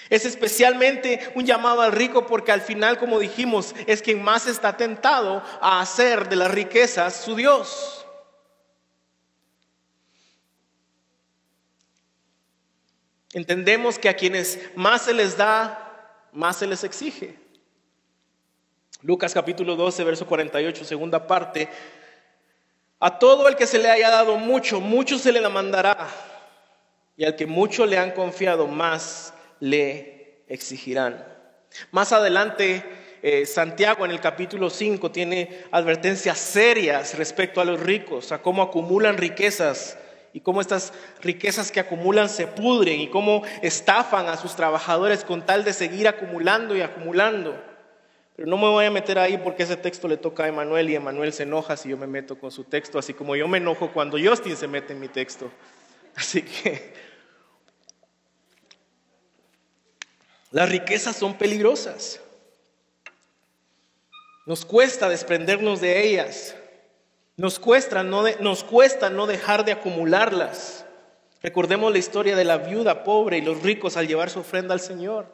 Es 0.10 0.26
especialmente 0.26 1.32
un 1.36 1.46
llamado 1.46 1.82
al 1.82 1.92
rico 1.92 2.28
porque 2.28 2.52
al 2.52 2.62
final, 2.62 2.98
como 2.98 3.20
dijimos, 3.20 3.74
es 3.88 4.02
quien 4.02 4.22
más 4.22 4.46
está 4.46 4.78
tentado 4.78 5.42
a 5.62 5.82
hacer 5.82 6.30
de 6.30 6.36
las 6.36 6.52
riquezas 6.52 7.16
su 7.16 7.36
Dios. 7.36 8.06
Entendemos 13.34 14.00
que 14.00 14.08
a 14.08 14.16
quienes 14.16 14.60
más 14.76 15.02
se 15.04 15.14
les 15.14 15.36
da, 15.36 16.30
más 16.32 16.58
se 16.58 16.68
les 16.68 16.84
exige. 16.84 17.38
Lucas 19.02 19.34
capítulo 19.34 19.76
12, 19.76 20.04
verso 20.04 20.26
48, 20.26 20.86
segunda 20.86 21.28
parte. 21.28 21.70
A 23.00 23.20
todo 23.20 23.48
el 23.48 23.56
que 23.56 23.68
se 23.68 23.78
le 23.78 23.92
haya 23.92 24.10
dado 24.10 24.38
mucho, 24.38 24.80
mucho 24.80 25.20
se 25.20 25.32
le 25.32 25.42
demandará. 25.42 26.08
Y 27.18 27.26
al 27.26 27.36
que 27.36 27.46
mucho 27.46 27.86
le 27.86 27.98
han 27.98 28.12
confiado, 28.12 28.68
más 28.68 29.35
le 29.60 30.44
exigirán. 30.48 31.26
Más 31.92 32.12
adelante, 32.14 32.84
eh, 33.22 33.46
Santiago 33.46 34.06
en 34.06 34.12
el 34.12 34.20
capítulo 34.20 34.70
5 34.70 35.12
tiene 35.12 35.64
advertencias 35.72 36.38
serias 36.38 37.18
respecto 37.18 37.60
a 37.60 37.66
los 37.66 37.80
ricos, 37.80 38.32
a 38.32 38.42
cómo 38.42 38.62
acumulan 38.62 39.18
riquezas 39.18 39.98
y 40.32 40.42
cómo 40.42 40.62
estas 40.62 40.94
riquezas 41.22 41.72
que 41.72 41.80
acumulan 41.80 42.30
se 42.30 42.46
pudren 42.46 43.00
y 43.00 43.10
cómo 43.10 43.44
estafan 43.62 44.28
a 44.28 44.38
sus 44.38 44.56
trabajadores 44.56 45.24
con 45.24 45.46
tal 45.46 45.64
de 45.64 45.74
seguir 45.74 46.08
acumulando 46.08 46.76
y 46.76 46.82
acumulando. 46.82 47.60
Pero 48.36 48.50
no 48.50 48.58
me 48.58 48.68
voy 48.68 48.86
a 48.86 48.92
meter 48.92 49.18
ahí 49.18 49.38
porque 49.38 49.64
ese 49.64 49.78
texto 49.78 50.10
le 50.10 50.18
toca 50.18 50.44
a 50.44 50.48
Emanuel 50.50 50.90
y 50.90 50.96
Emanuel 50.96 51.32
se 51.32 51.44
enoja 51.44 51.78
si 51.78 51.90
yo 51.90 51.98
me 51.98 52.06
meto 52.06 52.38
con 52.38 52.52
su 52.52 52.66
texto, 52.66 53.00
así 53.00 53.14
como 53.14 53.36
yo 53.36 53.48
me 53.48 53.60
enojo 53.60 53.92
cuando 53.94 54.18
Justin 54.22 54.58
se 54.58 54.68
mete 54.68 54.94
en 54.94 55.00
mi 55.00 55.08
texto. 55.08 55.50
Así 56.16 56.42
que 56.42 56.94
Las 60.56 60.70
riquezas 60.70 61.18
son 61.18 61.38
peligrosas. 61.38 62.22
Nos 64.46 64.64
cuesta 64.64 65.10
desprendernos 65.10 65.82
de 65.82 66.08
ellas. 66.08 66.56
Nos 67.36 67.60
cuesta, 67.60 68.04
no 68.04 68.24
nos 68.40 68.64
cuesta 68.64 69.10
no 69.10 69.28
dejar 69.28 69.66
de 69.66 69.74
acumularlas. 69.74 70.86
Recordemos 71.44 71.92
la 71.92 71.98
historia 71.98 72.38
de 72.38 72.46
la 72.46 72.60
viuda 72.60 73.04
pobre 73.04 73.40
y 73.40 73.42
los 73.42 73.64
ricos 73.64 73.98
al 73.98 74.08
llevar 74.08 74.30
su 74.30 74.40
ofrenda 74.40 74.74
al 74.74 74.80
Señor. 74.80 75.28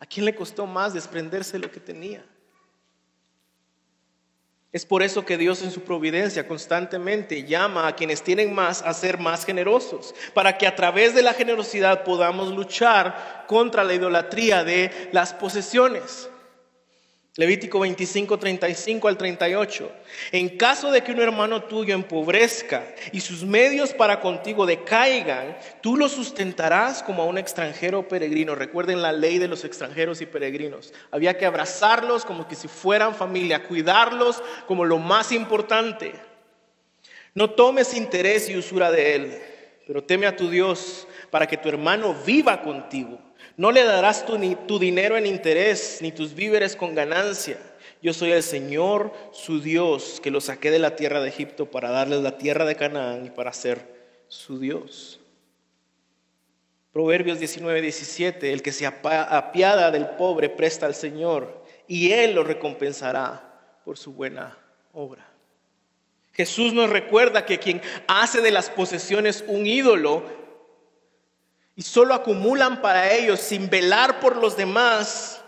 ¿A 0.00 0.06
quién 0.06 0.26
le 0.26 0.34
costó 0.34 0.66
más 0.66 0.94
desprenderse 0.94 1.52
de 1.52 1.60
lo 1.60 1.70
que 1.70 1.78
tenía? 1.78 2.24
Es 4.72 4.86
por 4.86 5.02
eso 5.02 5.24
que 5.24 5.36
Dios 5.36 5.62
en 5.62 5.72
su 5.72 5.80
providencia 5.80 6.46
constantemente 6.46 7.42
llama 7.42 7.88
a 7.88 7.96
quienes 7.96 8.22
tienen 8.22 8.54
más 8.54 8.82
a 8.82 8.94
ser 8.94 9.18
más 9.18 9.44
generosos, 9.44 10.14
para 10.32 10.58
que 10.58 10.66
a 10.68 10.76
través 10.76 11.12
de 11.12 11.22
la 11.22 11.34
generosidad 11.34 12.04
podamos 12.04 12.54
luchar 12.54 13.46
contra 13.48 13.82
la 13.82 13.94
idolatría 13.94 14.62
de 14.62 15.10
las 15.10 15.34
posesiones. 15.34 16.28
Levítico 17.36 17.78
25, 17.78 18.38
35 18.40 19.06
al 19.06 19.16
38. 19.16 19.92
En 20.32 20.56
caso 20.56 20.90
de 20.90 21.02
que 21.02 21.12
un 21.12 21.20
hermano 21.20 21.62
tuyo 21.62 21.94
empobrezca 21.94 22.84
y 23.12 23.20
sus 23.20 23.44
medios 23.44 23.94
para 23.94 24.20
contigo 24.20 24.66
decaigan, 24.66 25.56
tú 25.80 25.96
lo 25.96 26.08
sustentarás 26.08 27.04
como 27.04 27.22
a 27.22 27.26
un 27.26 27.38
extranjero 27.38 28.08
peregrino. 28.08 28.56
Recuerden 28.56 29.00
la 29.00 29.12
ley 29.12 29.38
de 29.38 29.46
los 29.46 29.64
extranjeros 29.64 30.20
y 30.20 30.26
peregrinos. 30.26 30.92
Había 31.12 31.38
que 31.38 31.46
abrazarlos 31.46 32.24
como 32.24 32.48
que 32.48 32.56
si 32.56 32.66
fueran 32.66 33.14
familia, 33.14 33.62
cuidarlos 33.62 34.42
como 34.66 34.84
lo 34.84 34.98
más 34.98 35.30
importante. 35.30 36.12
No 37.32 37.50
tomes 37.50 37.94
interés 37.94 38.48
y 38.48 38.56
usura 38.56 38.90
de 38.90 39.14
él, 39.14 39.42
pero 39.86 40.02
teme 40.02 40.26
a 40.26 40.34
tu 40.34 40.50
Dios 40.50 41.06
para 41.30 41.46
que 41.46 41.56
tu 41.56 41.68
hermano 41.68 42.12
viva 42.26 42.60
contigo. 42.60 43.20
No 43.60 43.72
le 43.72 43.84
darás 43.84 44.24
tu, 44.24 44.78
dinero 44.78 45.18
en 45.18 45.26
interés, 45.26 45.98
ni 46.00 46.12
tus 46.12 46.34
víveres 46.34 46.76
con 46.76 46.94
ganancia. 46.94 47.58
Yo 48.00 48.14
soy 48.14 48.32
el 48.32 48.42
Señor, 48.42 49.12
su 49.32 49.60
Dios, 49.60 50.18
que 50.22 50.30
lo 50.30 50.40
saqué 50.40 50.70
de 50.70 50.78
la 50.78 50.96
tierra 50.96 51.20
de 51.20 51.28
Egipto 51.28 51.70
para 51.70 51.90
darles 51.90 52.22
la 52.22 52.38
tierra 52.38 52.64
de 52.64 52.74
Canaán 52.74 53.26
y 53.26 53.28
para 53.28 53.52
ser 53.52 53.84
su 54.28 54.58
Dios. 54.58 55.20
Proverbios 56.94 57.38
19, 57.38 57.82
17, 57.82 58.50
el 58.50 58.62
que 58.62 58.72
se 58.72 58.86
apiada 58.86 59.90
del 59.90 60.08
pobre 60.08 60.48
presta 60.48 60.86
al 60.86 60.94
Señor 60.94 61.62
y 61.86 62.12
Él 62.12 62.36
lo 62.36 62.44
recompensará 62.44 63.76
por 63.84 63.98
su 63.98 64.14
buena 64.14 64.56
obra. 64.94 65.28
Jesús 66.32 66.72
nos 66.72 66.88
recuerda 66.88 67.44
que 67.44 67.58
quien 67.58 67.82
hace 68.06 68.40
de 68.40 68.52
las 68.52 68.70
posesiones 68.70 69.44
un 69.46 69.66
ídolo 69.66 70.39
y 71.80 71.82
solo 71.82 72.12
acumulan 72.12 72.82
para 72.82 73.10
ellos 73.10 73.40
sin 73.40 73.70
velar 73.70 74.20
por 74.20 74.36
los 74.36 74.54
demás, 74.54 75.40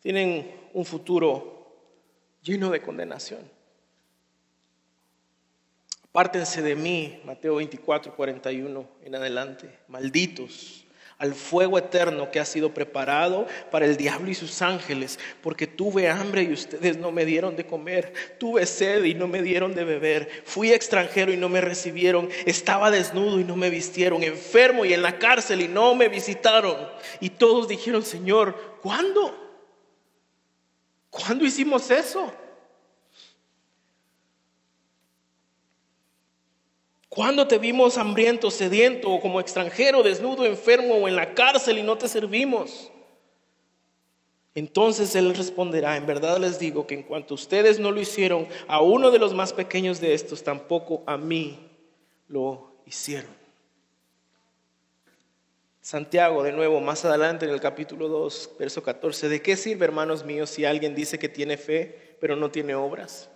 tienen 0.00 0.58
un 0.72 0.86
futuro 0.86 1.70
lleno 2.42 2.70
de 2.70 2.80
condenación. 2.80 3.40
Apártense 6.08 6.62
de 6.62 6.74
mí, 6.74 7.20
Mateo 7.26 7.56
24, 7.56 8.16
41 8.16 8.88
en 9.02 9.14
adelante, 9.14 9.80
malditos 9.86 10.83
al 11.24 11.34
fuego 11.34 11.78
eterno 11.78 12.30
que 12.30 12.38
ha 12.38 12.44
sido 12.44 12.74
preparado 12.74 13.46
para 13.70 13.86
el 13.86 13.96
diablo 13.96 14.30
y 14.30 14.34
sus 14.34 14.60
ángeles, 14.60 15.18
porque 15.42 15.66
tuve 15.66 16.10
hambre 16.10 16.42
y 16.42 16.52
ustedes 16.52 16.98
no 16.98 17.12
me 17.12 17.24
dieron 17.24 17.56
de 17.56 17.64
comer, 17.64 18.12
tuve 18.38 18.66
sed 18.66 19.04
y 19.04 19.14
no 19.14 19.26
me 19.26 19.40
dieron 19.40 19.74
de 19.74 19.84
beber, 19.84 20.28
fui 20.44 20.70
extranjero 20.70 21.32
y 21.32 21.38
no 21.38 21.48
me 21.48 21.62
recibieron, 21.62 22.28
estaba 22.44 22.90
desnudo 22.90 23.40
y 23.40 23.44
no 23.44 23.56
me 23.56 23.70
vistieron, 23.70 24.22
enfermo 24.22 24.84
y 24.84 24.92
en 24.92 25.00
la 25.00 25.18
cárcel 25.18 25.62
y 25.62 25.68
no 25.68 25.94
me 25.94 26.08
visitaron. 26.08 26.76
Y 27.20 27.30
todos 27.30 27.68
dijeron, 27.68 28.02
Señor, 28.02 28.78
¿cuándo? 28.82 29.34
¿Cuándo 31.08 31.46
hicimos 31.46 31.90
eso? 31.90 32.30
¿Cuándo 37.14 37.46
te 37.46 37.58
vimos 37.58 37.96
hambriento, 37.96 38.50
sediento 38.50 39.08
o 39.08 39.20
como 39.20 39.38
extranjero, 39.38 40.02
desnudo, 40.02 40.44
enfermo 40.44 40.96
o 40.96 41.06
en 41.06 41.14
la 41.14 41.32
cárcel 41.32 41.78
y 41.78 41.82
no 41.84 41.96
te 41.96 42.08
servimos? 42.08 42.90
Entonces 44.52 45.14
Él 45.14 45.32
responderá, 45.32 45.96
en 45.96 46.06
verdad 46.06 46.38
les 46.38 46.58
digo 46.58 46.88
que 46.88 46.94
en 46.94 47.04
cuanto 47.04 47.34
ustedes 47.34 47.78
no 47.78 47.92
lo 47.92 48.00
hicieron 48.00 48.48
a 48.66 48.80
uno 48.80 49.12
de 49.12 49.20
los 49.20 49.32
más 49.32 49.52
pequeños 49.52 50.00
de 50.00 50.12
estos, 50.12 50.42
tampoco 50.42 51.04
a 51.06 51.16
mí 51.16 51.70
lo 52.26 52.72
hicieron. 52.84 53.30
Santiago, 55.80 56.42
de 56.42 56.50
nuevo, 56.50 56.80
más 56.80 57.04
adelante 57.04 57.44
en 57.44 57.52
el 57.52 57.60
capítulo 57.60 58.08
2, 58.08 58.52
verso 58.58 58.82
14, 58.82 59.28
¿de 59.28 59.40
qué 59.40 59.56
sirve, 59.56 59.84
hermanos 59.84 60.24
míos, 60.24 60.50
si 60.50 60.64
alguien 60.64 60.96
dice 60.96 61.18
que 61.18 61.28
tiene 61.28 61.56
fe, 61.58 62.16
pero 62.20 62.34
no 62.34 62.50
tiene 62.50 62.74
obras? 62.74 63.28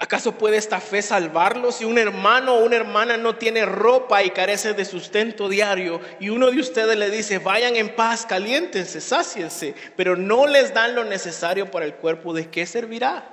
¿Acaso 0.00 0.38
puede 0.38 0.58
esta 0.58 0.80
fe 0.80 1.02
salvarlo 1.02 1.72
si 1.72 1.84
un 1.84 1.98
hermano 1.98 2.54
o 2.54 2.64
una 2.64 2.76
hermana 2.76 3.16
no 3.16 3.34
tiene 3.34 3.66
ropa 3.66 4.22
y 4.22 4.30
carece 4.30 4.72
de 4.72 4.84
sustento 4.84 5.48
diario 5.48 6.00
y 6.20 6.28
uno 6.28 6.52
de 6.52 6.60
ustedes 6.60 6.96
le 6.96 7.10
dice, 7.10 7.38
vayan 7.38 7.74
en 7.74 7.96
paz, 7.96 8.24
caliéntense, 8.24 9.00
sáciense, 9.00 9.74
pero 9.96 10.14
no 10.14 10.46
les 10.46 10.72
dan 10.72 10.94
lo 10.94 11.04
necesario 11.04 11.68
para 11.68 11.84
el 11.84 11.96
cuerpo, 11.96 12.32
¿de 12.32 12.48
qué 12.48 12.64
servirá? 12.64 13.28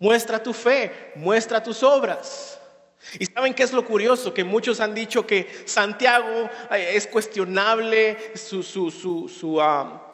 Muestra 0.00 0.42
tu 0.42 0.52
fe, 0.52 1.12
muestra 1.14 1.62
tus 1.62 1.84
obras. 1.84 2.58
¿Y 3.20 3.26
saben 3.26 3.54
qué 3.54 3.62
es 3.62 3.72
lo 3.72 3.84
curioso? 3.84 4.34
Que 4.34 4.42
muchos 4.42 4.80
han 4.80 4.94
dicho 4.94 5.24
que 5.24 5.48
Santiago 5.64 6.50
eh, 6.72 6.90
es 6.94 7.06
cuestionable 7.06 8.32
su, 8.34 8.64
su, 8.64 8.90
su, 8.90 9.28
su 9.28 9.60
ah, 9.60 10.12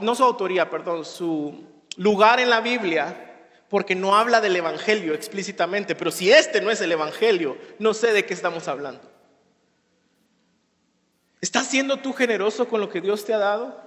no 0.00 0.14
su 0.14 0.24
autoría, 0.24 0.70
perdón, 0.70 1.04
su 1.04 1.64
lugar 1.96 2.40
en 2.40 2.48
la 2.48 2.62
Biblia 2.62 3.32
porque 3.68 3.94
no 3.94 4.16
habla 4.16 4.40
del 4.40 4.56
Evangelio 4.56 5.14
explícitamente, 5.14 5.94
pero 5.94 6.10
si 6.10 6.30
este 6.30 6.60
no 6.60 6.70
es 6.70 6.80
el 6.80 6.92
Evangelio, 6.92 7.56
no 7.78 7.94
sé 7.94 8.12
de 8.12 8.24
qué 8.24 8.34
estamos 8.34 8.68
hablando. 8.68 9.10
¿Estás 11.40 11.66
siendo 11.66 11.98
tú 11.98 12.12
generoso 12.12 12.68
con 12.68 12.80
lo 12.80 12.88
que 12.88 13.00
Dios 13.00 13.24
te 13.24 13.34
ha 13.34 13.38
dado? 13.38 13.82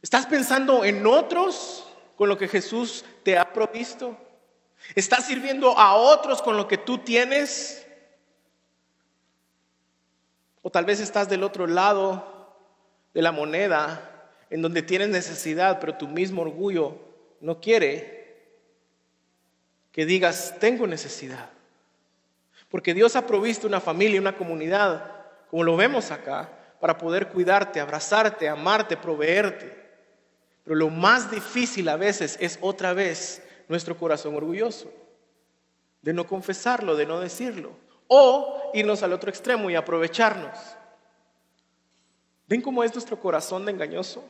¿Estás 0.00 0.26
pensando 0.26 0.84
en 0.84 1.06
otros 1.06 1.86
con 2.16 2.28
lo 2.28 2.38
que 2.38 2.48
Jesús 2.48 3.04
te 3.22 3.36
ha 3.36 3.52
provisto? 3.52 4.16
¿Estás 4.94 5.26
sirviendo 5.26 5.76
a 5.76 5.94
otros 5.94 6.40
con 6.40 6.56
lo 6.56 6.68
que 6.68 6.78
tú 6.78 6.98
tienes? 6.98 7.86
O 10.62 10.70
tal 10.70 10.84
vez 10.84 11.00
estás 11.00 11.28
del 11.28 11.42
otro 11.42 11.66
lado 11.66 12.56
de 13.12 13.22
la 13.22 13.32
moneda, 13.32 14.30
en 14.50 14.62
donde 14.62 14.82
tienes 14.82 15.08
necesidad, 15.08 15.80
pero 15.80 15.96
tu 15.96 16.08
mismo 16.08 16.42
orgullo 16.42 17.07
no 17.40 17.60
quiere 17.60 18.18
que 19.92 20.06
digas, 20.06 20.54
tengo 20.60 20.86
necesidad. 20.86 21.50
Porque 22.68 22.94
Dios 22.94 23.16
ha 23.16 23.26
provisto 23.26 23.66
una 23.66 23.80
familia, 23.80 24.20
una 24.20 24.36
comunidad, 24.36 25.10
como 25.50 25.64
lo 25.64 25.76
vemos 25.76 26.10
acá, 26.10 26.50
para 26.80 26.98
poder 26.98 27.28
cuidarte, 27.28 27.80
abrazarte, 27.80 28.48
amarte, 28.48 28.96
proveerte. 28.96 29.76
Pero 30.64 30.76
lo 30.76 30.90
más 30.90 31.30
difícil 31.30 31.88
a 31.88 31.96
veces 31.96 32.36
es 32.40 32.58
otra 32.60 32.92
vez 32.92 33.42
nuestro 33.68 33.96
corazón 33.96 34.34
orgulloso, 34.34 34.92
de 36.02 36.12
no 36.12 36.26
confesarlo, 36.26 36.94
de 36.94 37.06
no 37.06 37.20
decirlo, 37.20 37.72
o 38.06 38.70
irnos 38.74 39.02
al 39.02 39.12
otro 39.12 39.30
extremo 39.30 39.70
y 39.70 39.74
aprovecharnos. 39.74 40.58
¿Ven 42.46 42.62
cómo 42.62 42.84
es 42.84 42.94
nuestro 42.94 43.18
corazón 43.18 43.64
de 43.64 43.72
engañoso? 43.72 44.24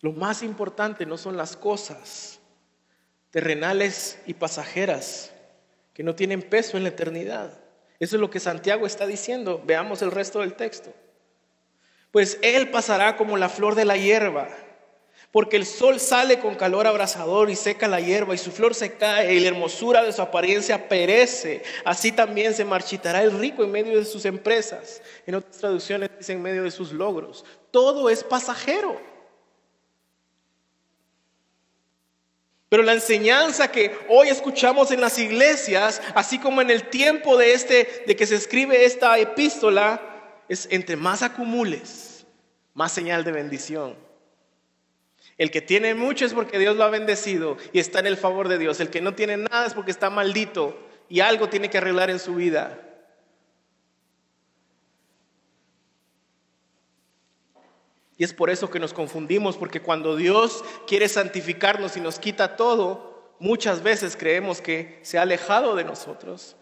Lo 0.00 0.12
más 0.12 0.42
importante 0.42 1.04
no 1.04 1.18
son 1.18 1.36
las 1.36 1.56
cosas 1.56 2.40
terrenales 3.30 4.18
y 4.26 4.34
pasajeras 4.34 5.32
que 5.92 6.02
no 6.02 6.14
tienen 6.14 6.42
peso 6.42 6.76
en 6.76 6.84
la 6.84 6.88
eternidad. 6.88 7.52
Eso 7.98 8.16
es 8.16 8.20
lo 8.20 8.30
que 8.30 8.40
Santiago 8.40 8.86
está 8.86 9.06
diciendo. 9.06 9.62
Veamos 9.64 10.00
el 10.00 10.10
resto 10.10 10.40
del 10.40 10.54
texto. 10.54 10.92
Pues 12.10 12.38
Él 12.42 12.70
pasará 12.70 13.16
como 13.16 13.36
la 13.36 13.48
flor 13.48 13.74
de 13.74 13.84
la 13.84 13.96
hierba, 13.96 14.48
porque 15.30 15.56
el 15.56 15.66
sol 15.66 16.00
sale 16.00 16.40
con 16.40 16.56
calor 16.56 16.86
abrasador 16.86 17.50
y 17.50 17.56
seca 17.56 17.86
la 17.86 18.00
hierba 18.00 18.34
y 18.34 18.38
su 18.38 18.50
flor 18.50 18.74
se 18.74 18.94
cae 18.94 19.34
y 19.34 19.40
la 19.40 19.48
hermosura 19.48 20.02
de 20.02 20.12
su 20.12 20.22
apariencia 20.22 20.88
perece. 20.88 21.62
Así 21.84 22.10
también 22.10 22.54
se 22.54 22.64
marchitará 22.64 23.22
el 23.22 23.38
rico 23.38 23.62
en 23.62 23.70
medio 23.70 23.98
de 23.98 24.04
sus 24.06 24.24
empresas. 24.24 25.02
En 25.26 25.36
otras 25.36 25.58
traducciones 25.58 26.10
dice 26.18 26.32
en 26.32 26.42
medio 26.42 26.64
de 26.64 26.70
sus 26.70 26.90
logros. 26.90 27.44
Todo 27.70 28.10
es 28.10 28.24
pasajero. 28.24 29.09
Pero 32.70 32.84
la 32.84 32.92
enseñanza 32.92 33.72
que 33.72 33.98
hoy 34.08 34.28
escuchamos 34.28 34.92
en 34.92 35.00
las 35.00 35.18
iglesias, 35.18 36.00
así 36.14 36.38
como 36.38 36.62
en 36.62 36.70
el 36.70 36.88
tiempo 36.88 37.36
de 37.36 37.52
este 37.52 38.04
de 38.06 38.14
que 38.14 38.26
se 38.26 38.36
escribe 38.36 38.84
esta 38.84 39.18
epístola, 39.18 40.00
es 40.48 40.68
entre 40.70 40.96
más 40.96 41.22
acumules, 41.22 42.24
más 42.72 42.92
señal 42.92 43.24
de 43.24 43.32
bendición. 43.32 43.96
El 45.36 45.50
que 45.50 45.60
tiene 45.60 45.94
mucho 45.94 46.24
es 46.24 46.32
porque 46.32 46.60
Dios 46.60 46.76
lo 46.76 46.84
ha 46.84 46.90
bendecido 46.90 47.56
y 47.72 47.80
está 47.80 47.98
en 47.98 48.06
el 48.06 48.16
favor 48.16 48.46
de 48.46 48.58
Dios. 48.58 48.78
El 48.78 48.90
que 48.90 49.00
no 49.00 49.14
tiene 49.14 49.36
nada 49.36 49.66
es 49.66 49.74
porque 49.74 49.90
está 49.90 50.08
maldito 50.08 50.78
y 51.08 51.20
algo 51.20 51.48
tiene 51.48 51.70
que 51.70 51.78
arreglar 51.78 52.08
en 52.08 52.20
su 52.20 52.36
vida. 52.36 52.78
Y 58.20 58.24
es 58.24 58.34
por 58.34 58.50
eso 58.50 58.68
que 58.68 58.78
nos 58.78 58.92
confundimos, 58.92 59.56
porque 59.56 59.80
cuando 59.80 60.14
Dios 60.14 60.62
quiere 60.86 61.08
santificarnos 61.08 61.96
y 61.96 62.02
nos 62.02 62.18
quita 62.18 62.54
todo, 62.54 63.34
muchas 63.38 63.82
veces 63.82 64.14
creemos 64.14 64.60
que 64.60 65.00
se 65.00 65.16
ha 65.16 65.22
alejado 65.22 65.74
de 65.74 65.84
nosotros, 65.84 66.54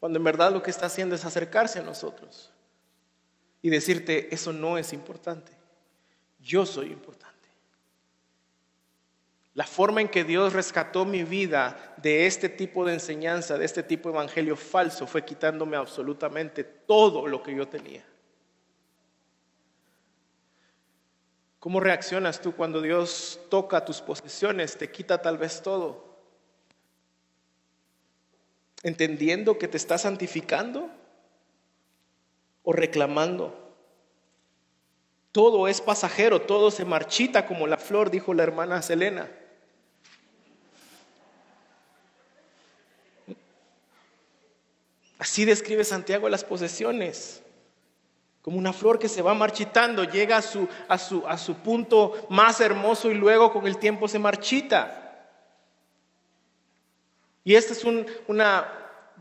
cuando 0.00 0.16
en 0.16 0.24
verdad 0.24 0.50
lo 0.50 0.62
que 0.62 0.70
está 0.70 0.86
haciendo 0.86 1.14
es 1.14 1.26
acercarse 1.26 1.80
a 1.80 1.82
nosotros 1.82 2.54
y 3.60 3.68
decirte, 3.68 4.34
eso 4.34 4.54
no 4.54 4.78
es 4.78 4.94
importante, 4.94 5.52
yo 6.40 6.64
soy 6.64 6.86
importante. 6.86 7.50
La 9.52 9.66
forma 9.66 10.00
en 10.00 10.08
que 10.08 10.24
Dios 10.24 10.54
rescató 10.54 11.04
mi 11.04 11.22
vida 11.22 11.94
de 11.98 12.24
este 12.24 12.48
tipo 12.48 12.82
de 12.82 12.94
enseñanza, 12.94 13.58
de 13.58 13.66
este 13.66 13.82
tipo 13.82 14.08
de 14.08 14.14
evangelio 14.14 14.56
falso, 14.56 15.06
fue 15.06 15.22
quitándome 15.22 15.76
absolutamente 15.76 16.64
todo 16.64 17.26
lo 17.26 17.42
que 17.42 17.54
yo 17.54 17.68
tenía. 17.68 18.06
¿Cómo 21.64 21.80
reaccionas 21.80 22.42
tú 22.42 22.54
cuando 22.54 22.82
Dios 22.82 23.40
toca 23.48 23.86
tus 23.86 24.02
posesiones, 24.02 24.76
te 24.76 24.90
quita 24.90 25.22
tal 25.22 25.38
vez 25.38 25.62
todo? 25.62 26.04
¿Entendiendo 28.82 29.56
que 29.56 29.66
te 29.66 29.78
está 29.78 29.96
santificando 29.96 30.90
o 32.64 32.74
reclamando? 32.74 33.74
Todo 35.32 35.66
es 35.66 35.80
pasajero, 35.80 36.42
todo 36.42 36.70
se 36.70 36.84
marchita 36.84 37.46
como 37.46 37.66
la 37.66 37.78
flor, 37.78 38.10
dijo 38.10 38.34
la 38.34 38.42
hermana 38.42 38.82
Selena. 38.82 39.32
Así 45.18 45.46
describe 45.46 45.82
Santiago 45.84 46.28
las 46.28 46.44
posesiones 46.44 47.42
como 48.44 48.58
una 48.58 48.74
flor 48.74 48.98
que 48.98 49.08
se 49.08 49.22
va 49.22 49.32
marchitando, 49.32 50.04
llega 50.04 50.36
a 50.36 50.42
su, 50.42 50.68
a 50.86 50.98
su, 50.98 51.26
a 51.26 51.38
su 51.38 51.54
punto 51.54 52.26
más 52.28 52.60
hermoso 52.60 53.10
y 53.10 53.14
luego 53.14 53.50
con 53.50 53.66
el 53.66 53.78
tiempo 53.78 54.06
se 54.06 54.18
marchita. 54.18 55.30
Y 57.42 57.54
esta 57.54 57.72
es 57.72 57.82
una 58.28 58.70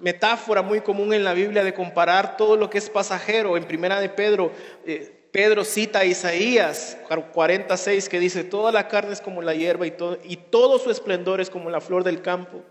metáfora 0.02 0.62
muy 0.62 0.82
común 0.82 1.14
en 1.14 1.24
la 1.24 1.34
Biblia 1.34 1.64
de 1.64 1.74
comparar 1.74 2.36
todo 2.36 2.58
lo 2.58 2.70
que 2.70 2.80
es 2.80 2.90
pasajero. 2.90 3.56
En 3.56 3.64
primera 3.64 4.02
de 4.02 4.10
Pedro, 4.10 4.52
eh, 4.86 5.30
Pedro 5.32 5.64
cita 5.64 6.00
a 6.00 6.06
Isaías 6.06 6.98
46 7.32 8.10
que 8.10 8.20
dice, 8.20 8.44
toda 8.44 8.74
la 8.74 8.90
carne 8.90 9.14
es 9.14 9.22
como 9.22 9.42
la 9.42 9.54
hierba 9.54 9.88
y 9.88 9.92
todo, 9.92 10.18
y 10.26 10.36
todo 10.36 10.80
su 10.80 10.92
esplendor 10.92 11.40
es 11.40 11.50
como 11.50 11.70
la 11.70 11.80
flor 11.80 12.04
del 12.04 12.22
campo. 12.22 12.62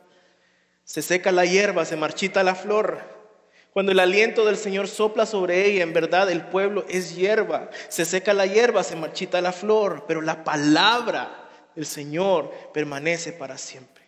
Se 0.84 1.00
seca 1.00 1.32
la 1.32 1.46
hierba, 1.46 1.86
se 1.86 1.96
marchita 1.96 2.42
la 2.42 2.55
flor 2.55 3.21
cuando 3.72 3.92
el 3.92 4.00
aliento 4.00 4.44
del 4.44 4.58
Señor 4.58 4.86
sopla 4.86 5.24
sobre 5.24 5.64
ella, 5.64 5.82
en 5.82 5.94
verdad 5.94 6.30
el 6.30 6.44
pueblo 6.44 6.84
es 6.90 7.16
hierba. 7.16 7.70
Se 7.88 8.04
seca 8.04 8.34
la 8.34 8.44
hierba, 8.44 8.82
se 8.82 8.96
marchita 8.96 9.40
la 9.40 9.52
flor, 9.52 10.04
pero 10.06 10.20
la 10.20 10.44
palabra 10.44 11.48
del 11.74 11.86
Señor 11.86 12.52
permanece 12.74 13.32
para 13.32 13.56
siempre. 13.56 14.04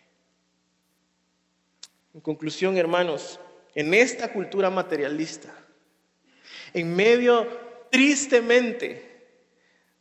En 2.13 2.21
conclusión, 2.21 2.77
hermanos, 2.77 3.41
en 3.75 3.95
esta 3.95 4.31
cultura 4.33 4.69
materialista, 4.69 5.49
en 6.75 6.95
medio 6.95 7.49
tristemente 7.91 9.15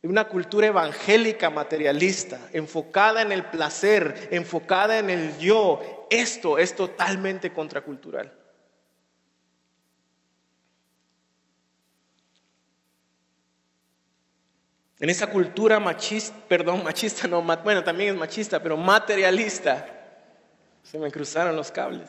de 0.02 0.08
una 0.08 0.28
cultura 0.28 0.66
evangélica 0.66 1.48
materialista, 1.48 2.38
enfocada 2.52 3.22
en 3.22 3.32
el 3.32 3.46
placer, 3.46 4.28
enfocada 4.30 4.98
en 4.98 5.08
el 5.08 5.38
yo, 5.38 6.06
esto 6.10 6.58
es 6.58 6.76
totalmente 6.76 7.50
contracultural. 7.50 8.43
En 15.04 15.10
esa 15.10 15.26
cultura 15.26 15.78
machista, 15.78 16.34
perdón, 16.48 16.82
machista, 16.82 17.28
no, 17.28 17.42
bueno, 17.42 17.84
también 17.84 18.14
es 18.14 18.18
machista, 18.18 18.62
pero 18.62 18.78
materialista, 18.78 19.86
se 20.82 20.98
me 20.98 21.10
cruzaron 21.10 21.54
los 21.54 21.70
cables, 21.70 22.08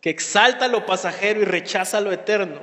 que 0.00 0.10
exalta 0.10 0.66
lo 0.66 0.84
pasajero 0.86 1.40
y 1.40 1.44
rechaza 1.44 2.00
lo 2.00 2.10
eterno. 2.10 2.60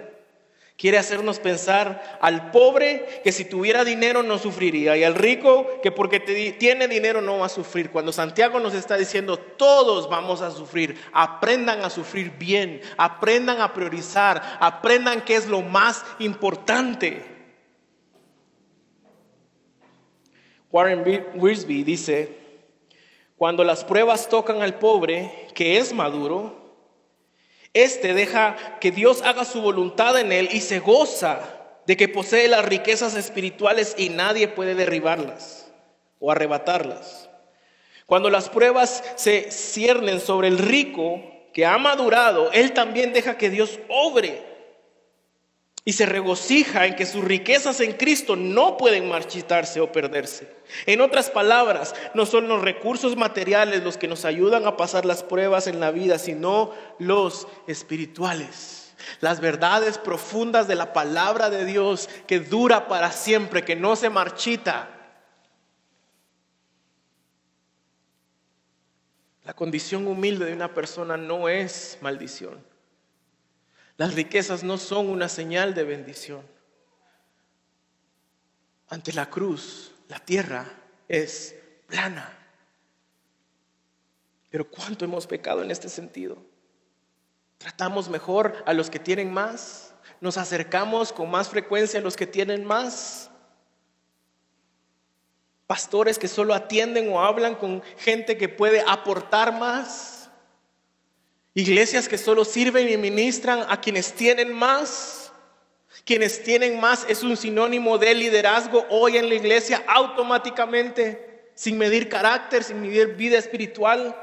Quiere 0.76 0.98
hacernos 0.98 1.40
pensar 1.40 2.18
al 2.20 2.52
pobre 2.52 3.22
que 3.24 3.32
si 3.32 3.46
tuviera 3.46 3.86
dinero 3.86 4.22
no 4.22 4.38
sufriría 4.38 4.98
y 4.98 5.06
al 5.06 5.16
rico 5.16 5.80
que 5.82 5.94
porque 5.94 6.20
tiene 6.20 6.90
dinero 6.90 7.22
no 7.22 7.38
va 7.38 7.46
a 7.46 7.48
sufrir. 7.48 7.90
Cuando 7.90 8.12
Santiago 8.12 8.60
nos 8.60 8.74
está 8.74 8.98
diciendo 8.98 9.38
todos 9.38 10.10
vamos 10.10 10.42
a 10.42 10.52
sufrir, 10.52 11.02
aprendan 11.14 11.86
a 11.86 11.90
sufrir 11.90 12.32
bien, 12.32 12.82
aprendan 12.98 13.62
a 13.62 13.74
priorizar, 13.74 14.58
aprendan 14.60 15.22
qué 15.22 15.38
es 15.38 15.48
lo 15.48 15.62
más 15.62 16.04
importante. 16.20 17.35
Warren 20.76 21.32
Wiersbe 21.36 21.86
dice, 21.86 22.28
cuando 23.38 23.64
las 23.64 23.86
pruebas 23.86 24.28
tocan 24.28 24.62
al 24.62 24.78
pobre, 24.78 25.32
que 25.54 25.78
es 25.78 25.94
maduro, 25.94 26.54
éste 27.74 28.14
deja 28.14 28.58
que 28.82 28.92
Dios 28.92 29.22
haga 29.22 29.46
su 29.46 29.62
voluntad 29.62 30.20
en 30.20 30.34
él 30.34 30.50
y 30.52 30.60
se 30.60 30.80
goza 30.80 31.40
de 31.88 31.96
que 31.96 32.10
posee 32.10 32.50
las 32.50 32.66
riquezas 32.66 33.16
espirituales 33.16 33.96
y 33.98 34.10
nadie 34.10 34.50
puede 34.50 34.76
derribarlas 34.76 35.72
o 36.20 36.30
arrebatarlas. 36.30 37.30
Cuando 38.06 38.30
las 38.30 38.50
pruebas 38.50 39.02
se 39.16 39.52
ciernen 39.52 40.20
sobre 40.20 40.50
el 40.50 40.58
rico 40.58 41.24
que 41.54 41.66
ha 41.66 41.78
madurado, 41.78 42.52
él 42.52 42.74
también 42.74 43.14
deja 43.14 43.38
que 43.38 43.50
Dios 43.50 43.80
obre 43.88 44.44
y 45.88 45.94
se 45.94 46.08
regocija 46.08 46.88
en 46.88 46.96
que 46.96 47.06
sus 47.06 47.24
riquezas 47.24 47.80
en 47.80 47.94
Cristo 47.94 48.36
no 48.36 48.76
pueden 48.76 49.08
marchitarse 49.08 49.80
o 49.80 49.92
perderse. 49.92 50.52
En 50.88 51.00
otras 51.00 51.30
palabras, 51.30 51.94
no 52.16 52.26
son 52.26 52.48
los 52.48 52.64
recursos 52.64 53.16
materiales 53.16 53.84
los 53.84 53.96
que 53.96 54.08
nos 54.08 54.26
ayudan 54.26 54.66
a 54.66 54.78
pasar 54.78 55.06
las 55.06 55.22
pruebas 55.22 55.68
en 55.68 55.80
la 55.80 55.92
vida, 55.92 56.18
sino 56.18 56.74
los 56.98 57.48
espirituales. 57.68 58.96
Las 59.22 59.40
verdades 59.40 60.00
profundas 60.00 60.68
de 60.68 60.74
la 60.74 60.92
palabra 60.92 61.52
de 61.52 61.66
Dios 61.66 62.10
que 62.26 62.40
dura 62.40 62.88
para 62.88 63.12
siempre, 63.12 63.64
que 63.64 63.76
no 63.76 63.96
se 63.96 64.10
marchita. 64.10 64.90
La 69.44 69.54
condición 69.54 70.08
humilde 70.08 70.46
de 70.46 70.54
una 70.54 70.74
persona 70.74 71.16
no 71.16 71.48
es 71.48 72.00
maldición. 72.02 72.75
Las 73.98 74.14
riquezas 74.14 74.64
no 74.64 74.78
son 74.78 75.10
una 75.10 75.30
señal 75.30 75.74
de 75.74 75.84
bendición. 75.84 76.42
Ante 78.90 79.14
la 79.14 79.30
cruz, 79.30 79.94
la 80.10 80.20
tierra 80.20 80.66
es 81.08 81.56
plana. 81.88 82.38
Pero 84.50 84.70
¿cuánto 84.70 85.06
hemos 85.06 85.28
pecado 85.28 85.64
en 85.64 85.72
este 85.72 85.90
sentido? 85.90 86.38
Tratamos 87.58 88.10
mejor 88.10 88.64
a 88.66 88.74
los 88.74 88.90
que 88.90 89.00
tienen 89.00 89.34
más. 89.34 89.94
Nos 90.22 90.38
acercamos 90.38 91.14
con 91.14 91.32
más 91.32 91.50
frecuencia 91.50 92.00
a 92.00 92.04
los 92.04 92.16
que 92.16 92.28
tienen 92.28 92.66
más. 92.66 93.30
Pastores 95.68 96.20
que 96.20 96.28
solo 96.28 96.54
atienden 96.54 97.12
o 97.12 97.22
hablan 97.22 97.56
con 97.56 97.82
gente 97.98 98.38
que 98.38 98.50
puede 98.50 98.84
aportar 98.88 99.58
más. 99.58 100.15
Iglesias 101.58 102.10
que 102.10 102.18
solo 102.18 102.44
sirven 102.44 102.90
y 102.90 102.98
ministran 102.98 103.66
a 103.70 103.80
quienes 103.80 104.14
tienen 104.14 104.54
más. 104.54 105.32
Quienes 106.04 106.44
tienen 106.44 106.80
más 106.80 107.06
es 107.10 107.24
un 107.24 107.38
sinónimo 107.38 107.98
de 107.98 108.14
liderazgo 108.14 108.86
hoy 108.90 109.18
en 109.18 109.30
la 109.30 109.36
iglesia 109.36 109.84
automáticamente, 109.88 111.50
sin 111.56 111.78
medir 111.78 112.10
carácter, 112.10 112.64
sin 112.64 112.82
medir 112.82 113.16
vida 113.16 113.38
espiritual. 113.38 114.14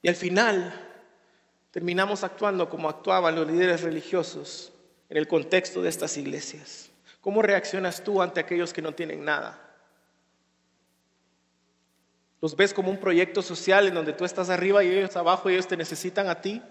Y 0.00 0.08
al 0.08 0.14
final 0.14 0.72
terminamos 1.72 2.22
actuando 2.22 2.70
como 2.70 2.88
actuaban 2.88 3.34
los 3.34 3.48
líderes 3.48 3.82
religiosos 3.82 4.72
en 5.10 5.16
el 5.16 5.26
contexto 5.26 5.82
de 5.82 5.88
estas 5.88 6.16
iglesias. 6.16 6.90
¿Cómo 7.20 7.42
reaccionas 7.42 8.02
tú 8.04 8.22
ante 8.22 8.38
aquellos 8.38 8.72
que 8.72 8.80
no 8.80 8.94
tienen 8.94 9.24
nada? 9.24 9.69
Los 12.40 12.56
ves 12.56 12.72
como 12.72 12.90
un 12.90 12.98
proyecto 12.98 13.42
social 13.42 13.86
en 13.86 13.94
donde 13.94 14.12
tú 14.12 14.24
estás 14.24 14.48
arriba 14.48 14.82
y 14.82 14.88
ellos 14.88 15.16
abajo 15.16 15.50
y 15.50 15.54
ellos 15.54 15.66
te 15.66 15.76
necesitan 15.76 16.28
a 16.28 16.40
ti. 16.40 16.62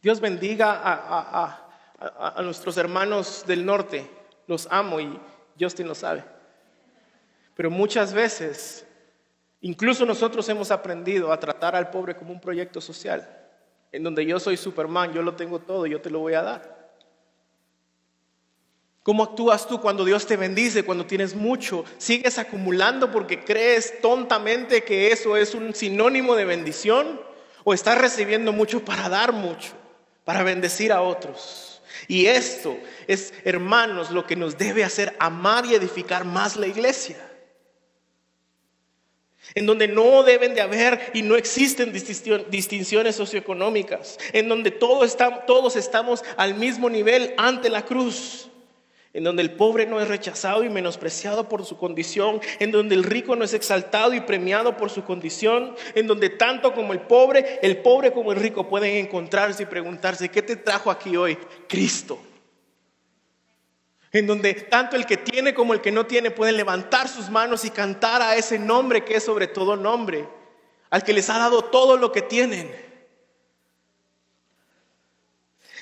Dios 0.00 0.20
bendiga 0.20 0.80
a, 0.82 2.42
nuestros 2.42 2.76
hermanos 2.76 3.44
del 3.46 3.66
norte. 3.66 4.08
Los 4.46 4.66
amo 4.70 5.00
y 5.00 5.20
Justin 5.60 5.88
lo 5.88 5.94
sabe. 5.94 6.24
Pero 7.54 7.70
muchas 7.70 8.14
veces, 8.14 8.86
incluso 9.60 10.06
nosotros 10.06 10.48
hemos 10.48 10.70
aprendido 10.70 11.32
a 11.32 11.40
tratar 11.40 11.74
al 11.74 11.90
pobre 11.90 12.16
como 12.16 12.32
un 12.32 12.40
proyecto 12.40 12.80
social, 12.80 13.28
en 13.90 14.04
donde 14.04 14.24
yo 14.24 14.38
soy 14.38 14.56
Superman, 14.56 15.12
yo 15.12 15.22
lo 15.22 15.34
tengo 15.34 15.58
todo, 15.58 15.84
yo 15.86 16.00
te 16.00 16.08
lo 16.08 16.20
voy 16.20 16.34
a 16.34 16.42
dar. 16.42 16.77
¿Cómo 19.08 19.24
actúas 19.24 19.66
tú 19.66 19.80
cuando 19.80 20.04
Dios 20.04 20.26
te 20.26 20.36
bendice, 20.36 20.84
cuando 20.84 21.06
tienes 21.06 21.34
mucho? 21.34 21.82
¿Sigues 21.96 22.36
acumulando 22.36 23.10
porque 23.10 23.42
crees 23.42 24.02
tontamente 24.02 24.84
que 24.84 25.10
eso 25.10 25.34
es 25.34 25.54
un 25.54 25.74
sinónimo 25.74 26.36
de 26.36 26.44
bendición? 26.44 27.18
¿O 27.64 27.72
estás 27.72 27.96
recibiendo 27.96 28.52
mucho 28.52 28.84
para 28.84 29.08
dar 29.08 29.32
mucho, 29.32 29.70
para 30.24 30.42
bendecir 30.42 30.92
a 30.92 31.00
otros? 31.00 31.80
Y 32.06 32.26
esto 32.26 32.76
es, 33.06 33.32
hermanos, 33.44 34.10
lo 34.10 34.26
que 34.26 34.36
nos 34.36 34.58
debe 34.58 34.84
hacer 34.84 35.16
amar 35.18 35.64
y 35.64 35.74
edificar 35.74 36.26
más 36.26 36.56
la 36.56 36.66
iglesia. 36.66 37.16
En 39.54 39.64
donde 39.64 39.88
no 39.88 40.22
deben 40.22 40.54
de 40.54 40.60
haber 40.60 41.12
y 41.14 41.22
no 41.22 41.36
existen 41.36 41.94
distinciones 41.94 43.16
socioeconómicas. 43.16 44.18
En 44.34 44.50
donde 44.50 44.70
todos 44.70 45.76
estamos 45.76 46.22
al 46.36 46.56
mismo 46.56 46.90
nivel 46.90 47.32
ante 47.38 47.70
la 47.70 47.86
cruz 47.86 48.50
en 49.12 49.24
donde 49.24 49.42
el 49.42 49.52
pobre 49.52 49.86
no 49.86 50.00
es 50.00 50.08
rechazado 50.08 50.64
y 50.64 50.68
menospreciado 50.68 51.48
por 51.48 51.64
su 51.64 51.78
condición, 51.78 52.40
en 52.58 52.70
donde 52.70 52.94
el 52.94 53.04
rico 53.04 53.36
no 53.36 53.44
es 53.44 53.54
exaltado 53.54 54.12
y 54.12 54.20
premiado 54.20 54.76
por 54.76 54.90
su 54.90 55.04
condición, 55.04 55.74
en 55.94 56.06
donde 56.06 56.28
tanto 56.28 56.74
como 56.74 56.92
el 56.92 57.00
pobre, 57.00 57.58
el 57.62 57.78
pobre 57.78 58.12
como 58.12 58.32
el 58.32 58.40
rico 58.40 58.68
pueden 58.68 58.96
encontrarse 58.96 59.62
y 59.62 59.66
preguntarse, 59.66 60.28
¿qué 60.28 60.42
te 60.42 60.56
trajo 60.56 60.90
aquí 60.90 61.16
hoy? 61.16 61.38
Cristo. 61.68 62.18
En 64.12 64.26
donde 64.26 64.54
tanto 64.54 64.96
el 64.96 65.06
que 65.06 65.16
tiene 65.16 65.52
como 65.52 65.74
el 65.74 65.80
que 65.80 65.92
no 65.92 66.06
tiene 66.06 66.30
pueden 66.30 66.56
levantar 66.56 67.08
sus 67.08 67.28
manos 67.28 67.64
y 67.64 67.70
cantar 67.70 68.22
a 68.22 68.36
ese 68.36 68.58
nombre 68.58 69.04
que 69.04 69.16
es 69.16 69.24
sobre 69.24 69.46
todo 69.46 69.76
nombre, 69.76 70.26
al 70.90 71.04
que 71.04 71.12
les 71.12 71.28
ha 71.28 71.38
dado 71.38 71.62
todo 71.62 71.96
lo 71.96 72.12
que 72.12 72.22
tienen. 72.22 72.87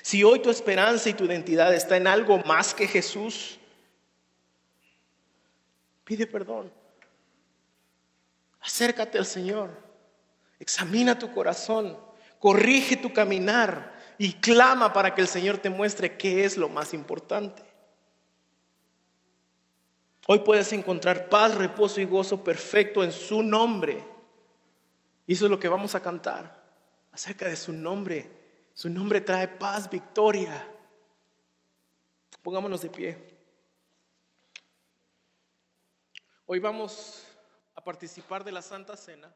Si 0.06 0.22
hoy 0.22 0.38
tu 0.38 0.50
esperanza 0.50 1.08
y 1.08 1.14
tu 1.14 1.24
identidad 1.24 1.74
está 1.74 1.96
en 1.96 2.06
algo 2.06 2.38
más 2.44 2.72
que 2.72 2.86
Jesús, 2.86 3.58
pide 6.04 6.28
perdón. 6.28 6.70
Acércate 8.60 9.18
al 9.18 9.26
Señor. 9.26 9.68
Examina 10.60 11.18
tu 11.18 11.32
corazón. 11.32 11.98
Corrige 12.38 12.96
tu 12.96 13.12
caminar 13.12 13.98
y 14.16 14.34
clama 14.34 14.92
para 14.92 15.12
que 15.12 15.22
el 15.22 15.26
Señor 15.26 15.58
te 15.58 15.70
muestre 15.70 16.16
qué 16.16 16.44
es 16.44 16.56
lo 16.56 16.68
más 16.68 16.94
importante. 16.94 17.64
Hoy 20.28 20.38
puedes 20.38 20.72
encontrar 20.72 21.28
paz, 21.28 21.56
reposo 21.56 22.00
y 22.00 22.04
gozo 22.04 22.44
perfecto 22.44 23.02
en 23.02 23.10
su 23.10 23.42
nombre. 23.42 24.04
Y 25.26 25.32
eso 25.32 25.46
es 25.46 25.50
lo 25.50 25.58
que 25.58 25.66
vamos 25.66 25.96
a 25.96 26.00
cantar 26.00 26.62
acerca 27.10 27.48
de 27.48 27.56
su 27.56 27.72
nombre 27.72 28.35
su 28.76 28.90
nombre 28.90 29.22
trae 29.22 29.48
paz, 29.48 29.88
victoria. 29.88 30.70
Pongámonos 32.42 32.82
de 32.82 32.90
pie. 32.90 33.38
Hoy 36.44 36.58
vamos 36.58 37.26
a 37.74 37.82
participar 37.82 38.44
de 38.44 38.52
la 38.52 38.60
Santa 38.60 38.94
Cena. 38.94 39.34